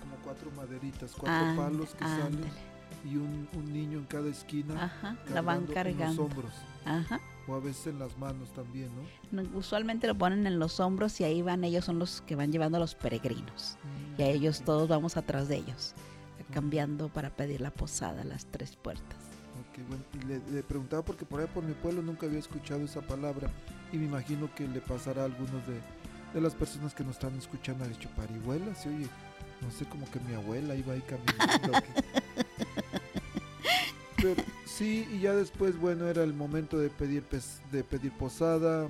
[0.00, 2.52] Como cuatro maderitas, cuatro Ándale, palos que salen ándale.
[3.04, 4.82] y un, un niño en cada esquina.
[4.82, 6.52] Ajá, la van cargando en los hombros.
[6.86, 7.20] Ajá.
[7.46, 8.88] O a veces en las manos también,
[9.30, 9.42] ¿no?
[9.58, 12.78] Usualmente lo ponen en los hombros y ahí van ellos, son los que van llevando
[12.78, 13.76] a los peregrinos.
[14.16, 15.94] Y a ellos todos vamos atrás de ellos,
[16.50, 19.18] cambiando para pedir la posada a las tres puertas.
[19.68, 22.80] Ok, bueno, y le, le preguntaba porque por ahí por mi pueblo nunca había escuchado
[22.80, 23.50] esa palabra
[23.92, 25.78] y me imagino que le pasará a algunos de,
[26.34, 27.84] de las personas que nos están escuchando.
[27.84, 29.06] Ha dicho, parihuela, se oye,
[29.62, 31.72] no sé, como que mi abuela iba ahí caminando.
[34.16, 38.88] Pero sí, y ya después, bueno, era el momento de pedir, pes- de pedir posada.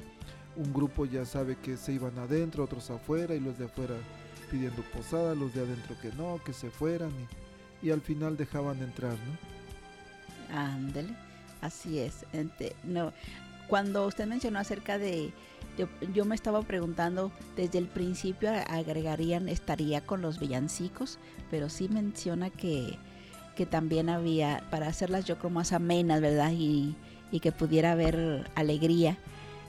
[0.56, 3.94] Un grupo ya sabe que se iban adentro, otros afuera, y los de afuera
[4.50, 7.10] pidiendo posada, los de adentro que no, que se fueran,
[7.82, 9.14] y, y al final dejaban entrar,
[10.50, 10.56] ¿no?
[10.56, 11.14] Ándele,
[11.60, 12.24] así es.
[12.32, 13.12] Ente- no,
[13.66, 15.32] cuando usted mencionó acerca de,
[15.76, 21.18] yo, yo me estaba preguntando, desde el principio agregarían, estaría con los villancicos,
[21.50, 22.98] pero sí menciona que,
[23.56, 26.52] que también había, para hacerlas yo creo más amenas, ¿verdad?
[26.52, 26.94] Y,
[27.30, 29.18] y que pudiera haber alegría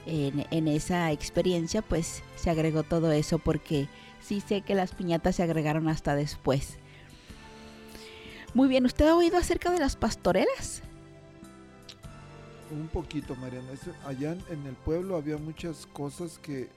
[0.06, 3.88] en, en esa experiencia, pues se agregó todo eso, porque
[4.22, 6.78] sí sé que las piñatas se agregaron hasta después.
[8.54, 10.82] Muy bien, ¿usted ha oído acerca de las pastorelas?
[12.72, 13.68] Un poquito, Mariana.
[14.08, 16.70] Allá en, en el pueblo había muchas cosas que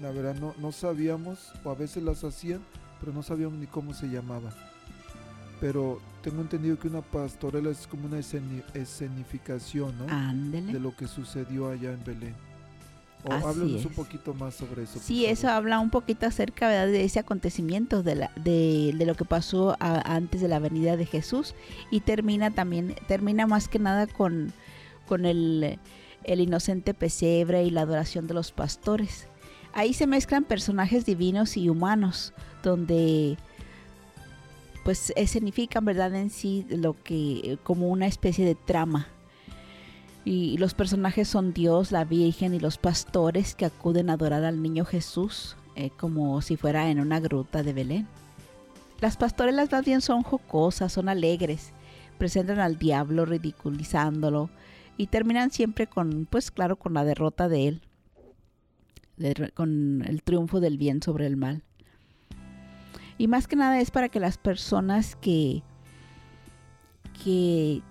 [0.00, 2.60] la verdad no, no sabíamos, o a veces las hacían,
[3.00, 4.52] pero no sabíamos ni cómo se llamaban.
[5.60, 10.06] Pero tengo entendido que una pastorela es como una esceni- escenificación, ¿no?
[10.08, 10.72] Ándele.
[10.72, 12.34] De lo que sucedió allá en Belén.
[13.26, 13.96] O Así háblenos un es.
[13.96, 14.98] poquito más sobre eso.
[14.98, 16.88] Sí, eso habla un poquito acerca ¿verdad?
[16.88, 20.96] de ese acontecimiento, de, la, de, de lo que pasó a- antes de la venida
[20.98, 21.54] de Jesús
[21.90, 24.52] y termina también, termina más que nada con,
[25.06, 25.78] con el,
[26.24, 29.28] el inocente pesebre y la adoración de los pastores.
[29.72, 32.32] Ahí se mezclan personajes divinos y humanos,
[32.62, 33.36] donde
[34.84, 36.14] pues escenifican, ¿verdad?
[36.14, 39.08] En sí lo que, como una especie de trama.
[40.24, 44.62] Y los personajes son Dios, la Virgen y los pastores que acuden a adorar al
[44.62, 48.06] niño Jesús eh, como si fuera en una gruta de Belén.
[49.00, 51.72] Las pastorelas más bien son jocosas, son alegres,
[52.16, 54.50] presentan al diablo ridiculizándolo
[54.96, 57.82] y terminan siempre con, pues claro, con la derrota de él,
[59.54, 61.62] con el triunfo del bien sobre el mal.
[63.18, 65.62] Y más que nada es para que las personas que,
[67.22, 67.82] que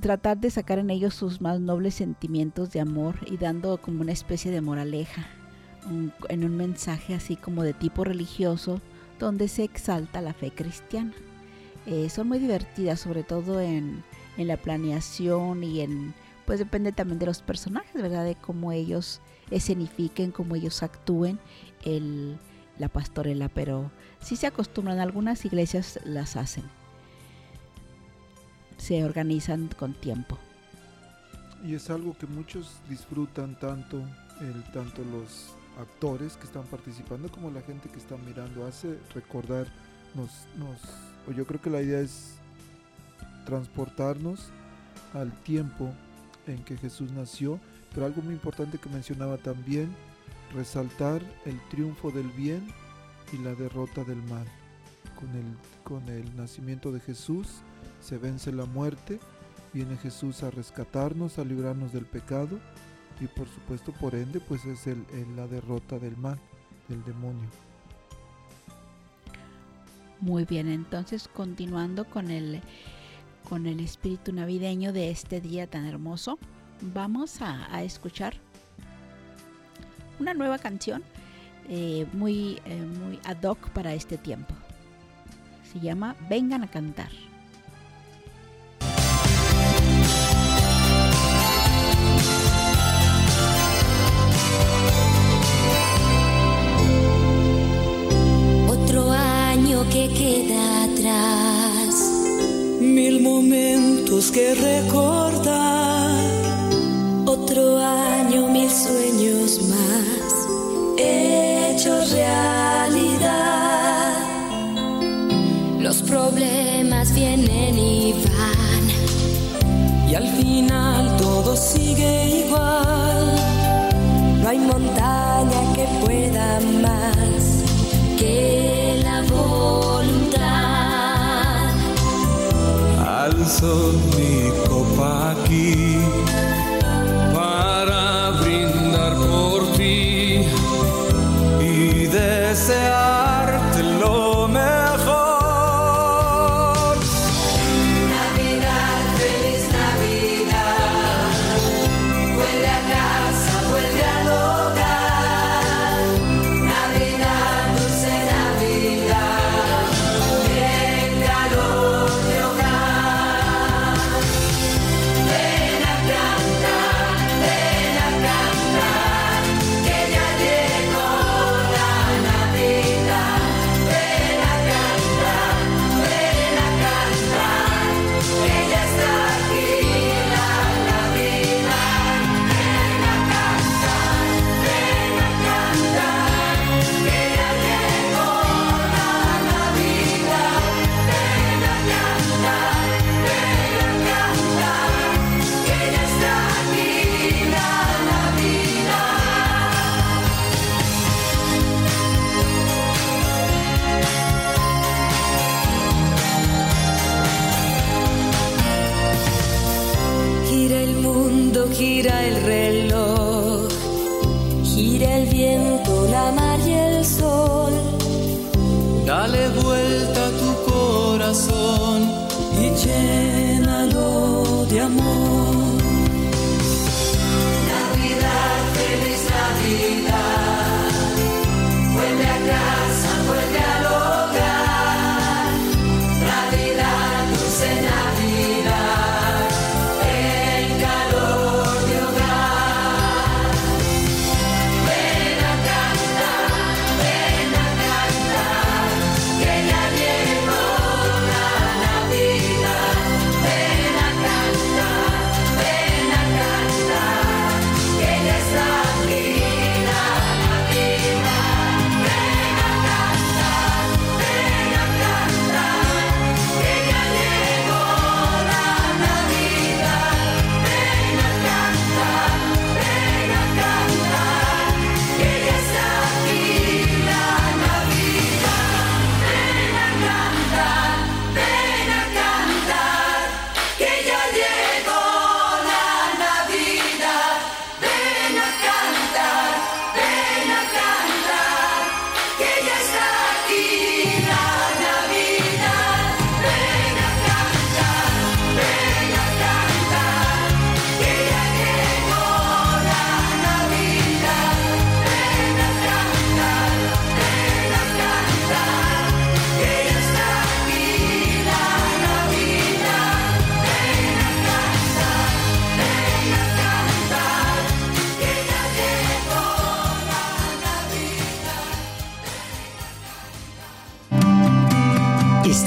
[0.00, 4.12] tratar de sacar en ellos sus más nobles sentimientos de amor y dando como una
[4.12, 5.26] especie de moraleja
[6.28, 8.80] en un mensaje así como de tipo religioso
[9.18, 11.12] donde se exalta la fe cristiana.
[11.86, 14.02] Eh, son muy divertidas, sobre todo en,
[14.40, 16.14] en la planeación y en,
[16.46, 18.24] pues depende también de los personajes, ¿verdad?
[18.24, 19.20] De cómo ellos
[19.50, 21.38] escenifiquen, cómo ellos actúen
[21.84, 22.38] el,
[22.78, 26.64] la pastorela, pero sí se acostumbran, algunas iglesias las hacen
[28.80, 30.38] se organizan con tiempo.
[31.62, 34.02] Y es algo que muchos disfrutan tanto,
[34.40, 38.66] el, tanto los actores que están participando como la gente que está mirando.
[38.66, 39.66] Hace recordar,
[40.14, 40.80] nos, nos,
[41.28, 42.39] o yo creo que la idea es
[43.44, 44.50] transportarnos
[45.14, 45.92] al tiempo
[46.46, 47.60] en que Jesús nació,
[47.94, 49.94] pero algo muy importante que mencionaba también,
[50.54, 52.66] resaltar el triunfo del bien
[53.32, 54.46] y la derrota del mal.
[55.18, 55.44] Con el,
[55.84, 57.62] con el nacimiento de Jesús
[58.00, 59.18] se vence la muerte
[59.72, 62.58] viene Jesús a rescatarnos, a librarnos del pecado
[63.20, 65.04] y por supuesto por ende pues es el,
[65.36, 66.38] la derrota del mal,
[66.88, 67.48] del demonio.
[70.20, 72.60] Muy bien, entonces continuando con el
[73.50, 76.38] con el espíritu navideño de este día tan hermoso,
[76.94, 78.34] vamos a, escuchar
[80.20, 81.02] una nueva canción
[81.68, 84.54] eh, muy, eh, muy ad hoc para este tiempo.
[85.72, 87.10] Se llama Vengan a cantar.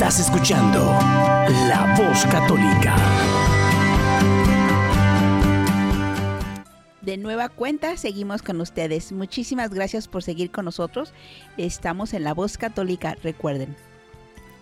[0.03, 0.79] Estás escuchando
[1.69, 2.93] La Voz Católica.
[7.01, 9.13] De nueva cuenta, seguimos con ustedes.
[9.13, 11.13] Muchísimas gracias por seguir con nosotros.
[11.55, 13.77] Estamos en La Voz Católica, recuerden.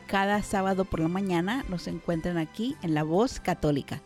[0.05, 4.03] Cada sábado por la mañana nos encuentran aquí en La Voz Católica.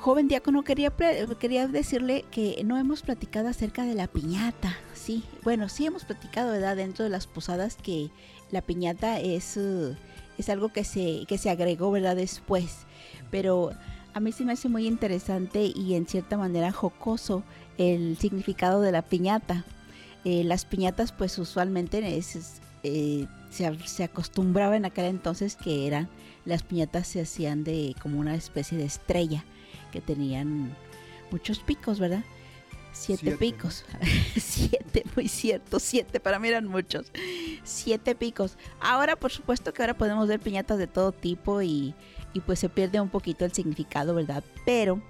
[0.00, 0.92] Joven diácono, quería,
[1.38, 4.76] quería decirle que no hemos platicado acerca de la piñata.
[4.94, 6.74] Sí, bueno, sí hemos platicado, ¿verdad?
[6.74, 8.10] Dentro de las posadas que
[8.52, 9.96] la piñata es, eh,
[10.38, 12.14] es algo que se, que se agregó, ¿verdad?
[12.14, 12.86] Después.
[13.32, 13.72] Pero
[14.14, 17.42] a mí se me hace muy interesante y en cierta manera jocoso
[17.78, 19.64] el significado de la piñata.
[20.24, 22.22] Eh, las piñatas pues usualmente eh,
[23.50, 26.08] se, se acostumbraba en aquel entonces que eran,
[26.44, 29.44] las piñatas se hacían de como una especie de estrella
[29.90, 30.76] que tenían
[31.30, 32.22] muchos picos, ¿verdad?
[32.92, 33.36] Siete, Siete.
[33.38, 33.84] picos.
[34.36, 37.10] siete, muy cierto, siete, para mí eran muchos.
[37.64, 38.56] Siete picos.
[38.80, 41.94] Ahora, por supuesto que ahora podemos ver piñatas de todo tipo y,
[42.34, 44.44] y pues se pierde un poquito el significado, ¿verdad?
[44.66, 45.00] Pero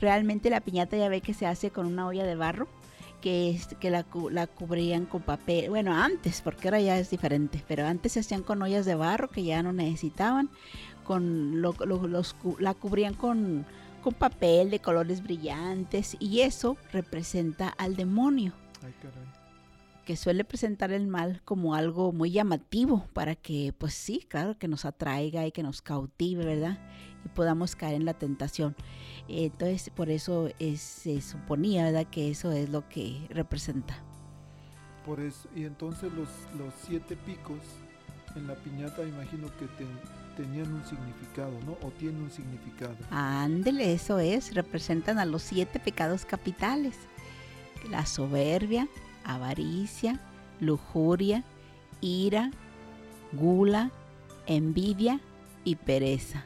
[0.00, 2.66] realmente la piñata ya ve que se hace con una olla de barro
[3.20, 5.70] que, es, que la, la cubrían con papel.
[5.70, 9.30] Bueno, antes, porque ahora ya es diferente, pero antes se hacían con ollas de barro
[9.30, 10.50] que ya no necesitaban.
[11.04, 13.64] Con lo- lo- los la cubrían con,
[14.02, 18.52] con papel de colores brillantes y eso representa al demonio
[18.84, 19.24] Ay, caray.
[20.04, 24.68] que suele presentar el mal como algo muy llamativo para que, pues sí, claro, que
[24.68, 26.78] nos atraiga y que nos cautive, ¿verdad?
[27.24, 28.74] Y podamos caer en la tentación.
[29.28, 32.06] Entonces, por eso es- se suponía, ¿verdad?
[32.10, 34.02] Que eso es lo que representa.
[35.06, 36.28] Por eso, y entonces los,
[36.58, 37.58] los siete picos
[38.34, 39.86] en la piñata, imagino que te-
[40.36, 41.76] tenían un significado, ¿no?
[41.86, 42.96] O tienen un significado.
[43.10, 46.96] Ándele, eso es, representan a los siete pecados capitales.
[47.90, 48.88] La soberbia,
[49.24, 50.20] avaricia,
[50.60, 51.44] lujuria,
[52.00, 52.50] ira,
[53.32, 53.90] gula,
[54.46, 55.20] envidia
[55.64, 56.44] y pereza.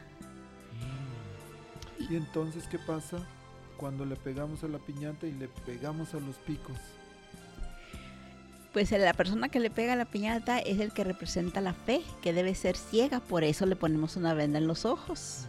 [2.09, 3.17] Y entonces, ¿qué pasa
[3.77, 6.77] cuando le pegamos a la piñata y le pegamos a los picos?
[8.77, 12.31] Pues la persona que le pega la piñata es el que representa la fe, que
[12.31, 15.45] debe ser ciega, por eso le ponemos una venda en los ojos.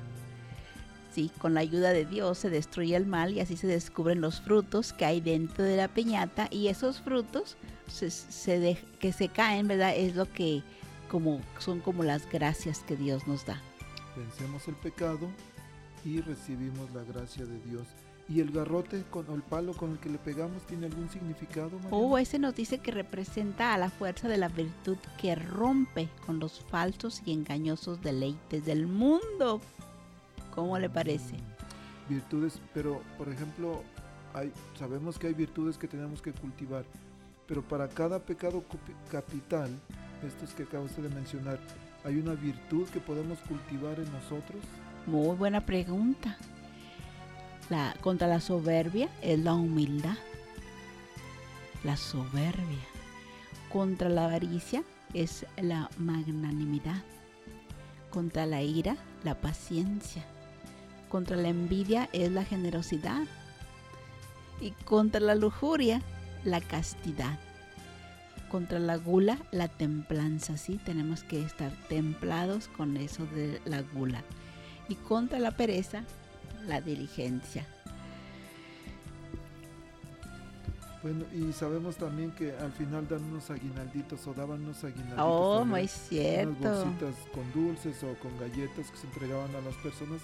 [1.12, 4.40] Sí, con la ayuda de Dios se destruye el mal y así se descubren los
[4.40, 9.92] frutos que hay dentro de la piñata y esos frutos se, que se caen, ¿verdad?
[9.94, 10.62] Es lo que
[11.10, 13.60] como son como las gracias que Dios nos da.
[14.16, 15.28] Vencemos el pecado
[16.02, 17.88] y recibimos la gracia de Dios.
[18.28, 21.70] ¿Y el garrote con el palo con el que le pegamos tiene algún significado?
[21.90, 26.38] Oh, ese nos dice que representa a la fuerza de la virtud que rompe con
[26.38, 29.62] los falsos y engañosos deleites del mundo.
[30.54, 31.36] ¿Cómo le parece?
[31.36, 33.82] Mm, virtudes, pero por ejemplo,
[34.34, 36.84] hay, sabemos que hay virtudes que tenemos que cultivar,
[37.46, 38.62] pero para cada pecado
[39.10, 39.70] capital,
[40.26, 41.58] estos que acaba usted de mencionar,
[42.04, 44.62] ¿hay una virtud que podemos cultivar en nosotros?
[45.06, 46.36] Muy buena pregunta.
[48.00, 50.16] Contra la soberbia es la humildad.
[51.84, 52.86] La soberbia.
[53.70, 57.02] Contra la avaricia es la magnanimidad.
[58.10, 60.24] Contra la ira, la paciencia.
[61.10, 63.24] Contra la envidia es la generosidad.
[64.62, 66.00] Y contra la lujuria,
[66.44, 67.38] la castidad.
[68.50, 70.56] Contra la gula, la templanza.
[70.56, 74.24] Sí, tenemos que estar templados con eso de la gula.
[74.88, 76.04] Y contra la pereza,
[76.68, 77.66] la diligencia.
[81.02, 85.24] Bueno, y sabemos también que al final dan unos aguinalditos o daban unos aguinalditos.
[85.24, 86.50] Oh, muy cierto.
[86.58, 90.20] Unas bolsitas con dulces o con galletas que se entregaban a las personas.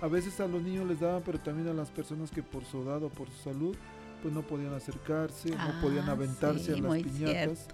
[0.00, 2.82] A veces a los niños les daban, pero también a las personas que por su
[2.82, 3.76] edad o por su salud,
[4.22, 7.68] pues no podían acercarse, no podían ah, aventarse a las piñatas.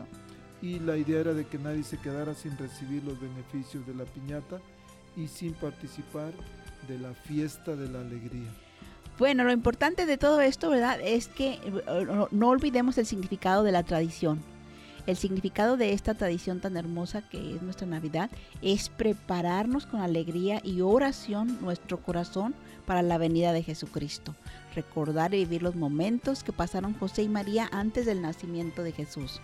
[0.60, 4.04] Y la idea era de que nadie se quedara sin recibir los beneficios de la
[4.04, 4.60] piñata
[5.16, 6.32] y sin participar
[6.88, 8.50] de la fiesta de la alegría.
[9.20, 10.98] Bueno, lo importante de todo esto, ¿verdad?
[11.02, 14.40] Es que eh, no, olvidemos el significado de la tradición.
[15.06, 18.30] El significado de esta tradición tan hermosa que es nuestra Navidad
[18.62, 22.54] es prepararnos con alegría y oración nuestro corazón
[22.86, 24.34] para la venida de Jesucristo.
[24.74, 29.40] Recordar y vivir los momentos que pasaron José y María antes del nacimiento de Jesús.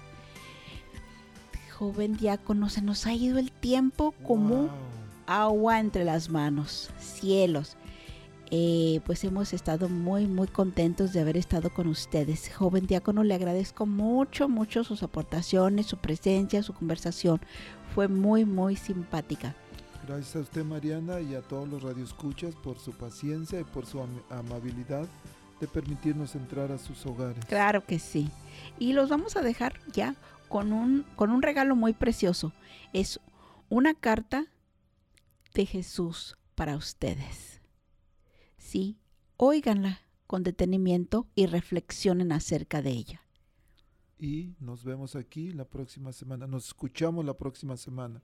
[1.79, 4.71] Joven diácono, se nos ha ido el tiempo como
[5.27, 7.77] agua entre las manos, cielos.
[8.51, 12.49] Eh, pues hemos estado muy, muy contentos de haber estado con ustedes.
[12.55, 17.41] Joven diácono, le agradezco mucho, mucho sus aportaciones, su presencia, su conversación.
[17.95, 19.57] Fue muy, muy simpática.
[20.07, 24.01] Gracias a usted, Mariana, y a todos los radioescuchas por su paciencia y por su
[24.31, 25.09] amabilidad
[25.61, 27.45] de permitirnos entrar a sus hogares.
[27.47, 28.31] Claro que sí.
[28.79, 30.15] Y los vamos a dejar ya
[30.49, 32.53] con un, con un regalo muy precioso.
[32.93, 33.19] Es
[33.69, 34.47] una carta
[35.57, 37.61] de Jesús para ustedes.
[38.59, 38.99] Sí,
[39.37, 43.23] óiganla con detenimiento y reflexionen acerca de ella.
[44.19, 48.23] Y nos vemos aquí la próxima semana, nos escuchamos la próxima semana.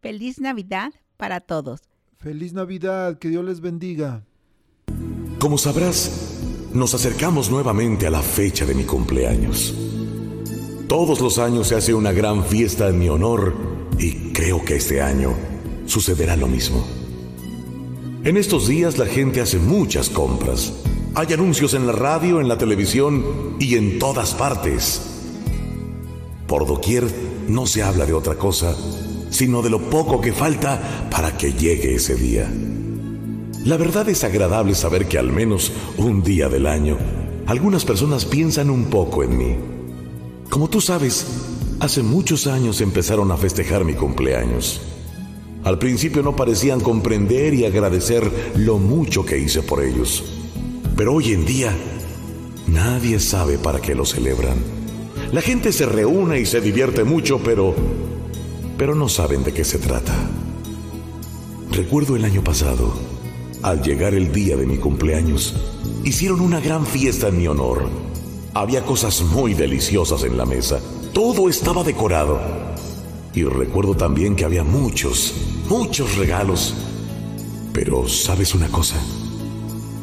[0.00, 1.80] Feliz Navidad para todos.
[2.16, 4.24] Feliz Navidad, que Dios les bendiga.
[5.38, 9.74] Como sabrás, nos acercamos nuevamente a la fecha de mi cumpleaños.
[10.88, 15.00] Todos los años se hace una gran fiesta en mi honor y creo que este
[15.00, 15.34] año
[15.86, 16.86] sucederá lo mismo.
[18.24, 20.72] En estos días la gente hace muchas compras.
[21.14, 25.02] Hay anuncios en la radio, en la televisión y en todas partes.
[26.46, 27.04] Por doquier
[27.48, 28.74] no se habla de otra cosa,
[29.30, 32.50] sino de lo poco que falta para que llegue ese día.
[33.64, 36.98] La verdad es agradable saber que al menos un día del año,
[37.46, 39.56] algunas personas piensan un poco en mí.
[40.50, 41.26] Como tú sabes,
[41.84, 44.80] Hace muchos años empezaron a festejar mi cumpleaños.
[45.64, 50.24] Al principio no parecían comprender y agradecer lo mucho que hice por ellos.
[50.96, 51.76] Pero hoy en día
[52.68, 54.56] nadie sabe para qué lo celebran.
[55.30, 57.74] La gente se reúne y se divierte mucho, pero
[58.78, 60.14] pero no saben de qué se trata.
[61.70, 62.94] Recuerdo el año pasado,
[63.60, 65.54] al llegar el día de mi cumpleaños,
[66.02, 67.90] hicieron una gran fiesta en mi honor.
[68.54, 70.80] Había cosas muy deliciosas en la mesa
[71.14, 72.40] todo estaba decorado.
[73.34, 75.32] Y recuerdo también que había muchos,
[75.68, 76.74] muchos regalos.
[77.72, 78.96] Pero, ¿sabes una cosa?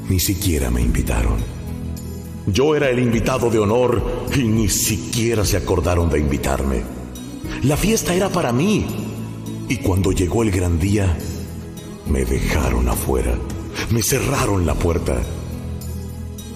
[0.09, 1.37] Ni siquiera me invitaron.
[2.47, 4.01] Yo era el invitado de honor
[4.35, 6.81] y ni siquiera se acordaron de invitarme.
[7.63, 8.85] La fiesta era para mí.
[9.69, 11.17] Y cuando llegó el gran día,
[12.07, 13.37] me dejaron afuera,
[13.89, 15.21] me cerraron la puerta.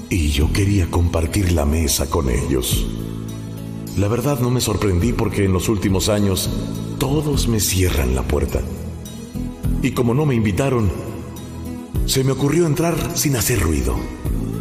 [0.10, 2.86] Y yo quería compartir la mesa con ellos.
[3.98, 6.50] La verdad no me sorprendí porque en los últimos años
[7.00, 8.60] todos me cierran la puerta.
[9.82, 10.92] Y como no me invitaron,
[12.06, 13.96] se me ocurrió entrar sin hacer ruido.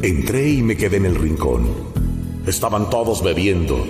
[0.03, 1.67] Entré y me quedé en el rincón.
[2.47, 3.85] Estaban todos bebiendo.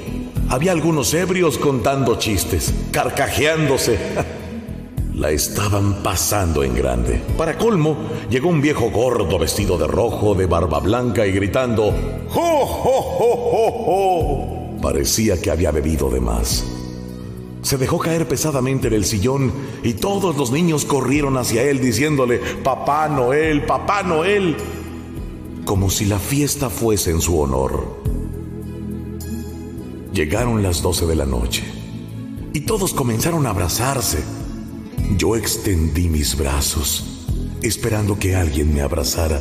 [0.49, 3.99] Había algunos ebrios contando chistes, carcajeándose.
[5.15, 7.21] La estaban pasando en grande.
[7.37, 7.97] Para colmo,
[8.31, 11.93] llegó un viejo gordo vestido de rojo, de barba blanca y gritando,
[12.31, 14.54] ¡Jo, jo, jo, jo, jo!
[14.85, 16.62] Parecía que había bebido de más.
[17.62, 19.51] Se dejó caer pesadamente en el sillón
[19.82, 24.59] y todos los niños corrieron hacia él diciéndole, Papá Noel, Papá Noel,
[25.64, 28.03] como si la fiesta fuese en su honor.
[30.12, 31.64] Llegaron las doce de la noche
[32.53, 34.22] y todos comenzaron a abrazarse
[35.16, 37.24] yo extendí mis brazos,
[37.62, 39.41] esperando que alguien me abrazara.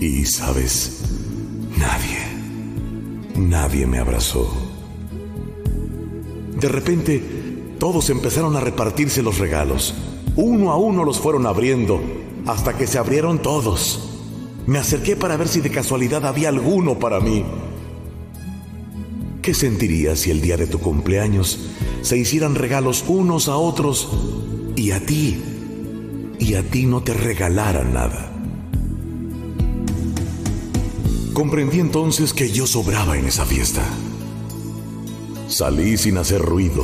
[0.00, 1.00] Y, sabes,
[1.76, 2.17] nadie,
[3.38, 4.52] nadie me abrazó.
[6.58, 7.22] De repente,
[7.78, 9.94] todos empezaron a repartirse los regalos.
[10.34, 12.00] Uno a uno los fueron abriendo,
[12.46, 14.08] hasta que se abrieron todos.
[14.66, 17.44] Me acerqué para ver si de casualidad había alguno para mí.
[19.40, 21.70] ¿Qué sentirías si el día de tu cumpleaños
[22.02, 24.08] se hicieran regalos unos a otros
[24.76, 25.42] y a ti,
[26.38, 28.37] y a ti no te regalaran nada?
[31.38, 33.84] Comprendí entonces que yo sobraba en esa fiesta.
[35.46, 36.82] Salí sin hacer ruido,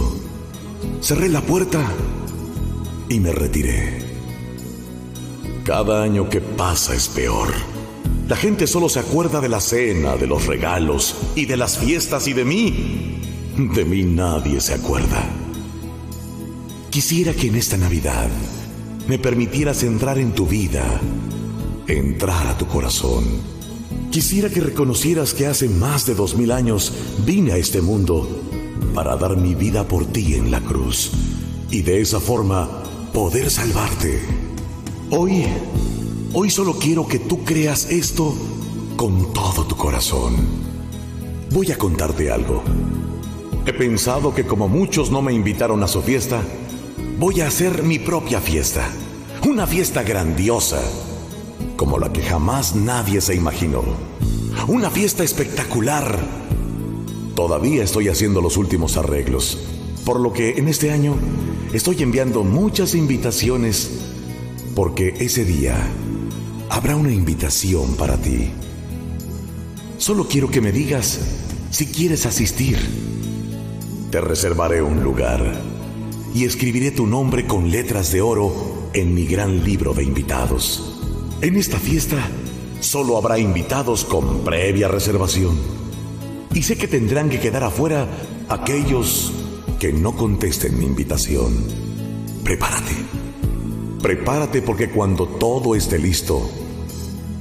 [1.01, 1.85] cerré la puerta
[3.09, 3.99] y me retiré.
[5.65, 7.49] Cada año que pasa es peor.
[8.29, 12.29] La gente solo se acuerda de la cena, de los regalos y de las fiestas
[12.29, 13.19] y de mí.
[13.57, 15.29] De mí nadie se acuerda.
[16.91, 18.29] Quisiera que en esta Navidad
[19.09, 21.01] me permitieras entrar en tu vida,
[21.89, 23.54] entrar a tu corazón.
[24.15, 26.93] Quisiera que reconocieras que hace más de dos mil años
[27.27, 28.29] vine a este mundo
[28.95, 31.11] para dar mi vida por ti en la cruz
[31.69, 34.23] y de esa forma poder salvarte.
[35.11, 35.45] Hoy
[36.33, 38.33] Hoy solo quiero que tú creas esto
[38.97, 40.37] con todo tu corazón.
[41.51, 42.63] Voy a contarte algo.
[43.67, 46.41] He pensado que como muchos no me invitaron a su fiesta,
[47.19, 48.89] voy a hacer mi propia fiesta.
[49.45, 50.81] Una fiesta grandiosa,
[51.77, 53.83] como la que jamás nadie se imaginó.
[54.69, 56.19] Una fiesta espectacular.
[57.35, 59.59] Todavía estoy haciendo los últimos arreglos,
[60.05, 61.17] por lo que en este año
[61.73, 63.91] estoy enviando muchas invitaciones,
[64.75, 65.77] porque ese día
[66.71, 68.51] habrá una invitación para ti.
[69.99, 71.21] Solo quiero que me digas
[71.71, 72.79] si quieres asistir.
[74.11, 75.61] Te reservaré un lugar
[76.35, 80.94] y escribiré tu nombre con letras de oro en mi gran libro de invitados.
[81.45, 82.27] En esta fiesta
[82.81, 85.55] solo habrá invitados con previa reservación.
[86.55, 88.09] Y sé que tendrán que quedar afuera
[88.49, 89.31] aquellos
[89.79, 91.53] que no contesten mi invitación.
[92.43, 92.95] Prepárate.
[94.01, 96.49] Prepárate porque cuando todo esté listo,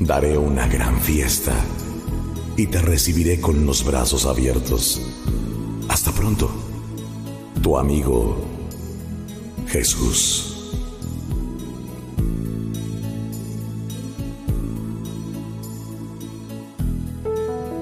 [0.01, 1.53] daré una gran fiesta
[2.57, 5.01] y te recibiré con los brazos abiertos.
[5.87, 6.51] Hasta pronto,
[7.61, 8.35] tu amigo
[9.67, 10.52] Jesús.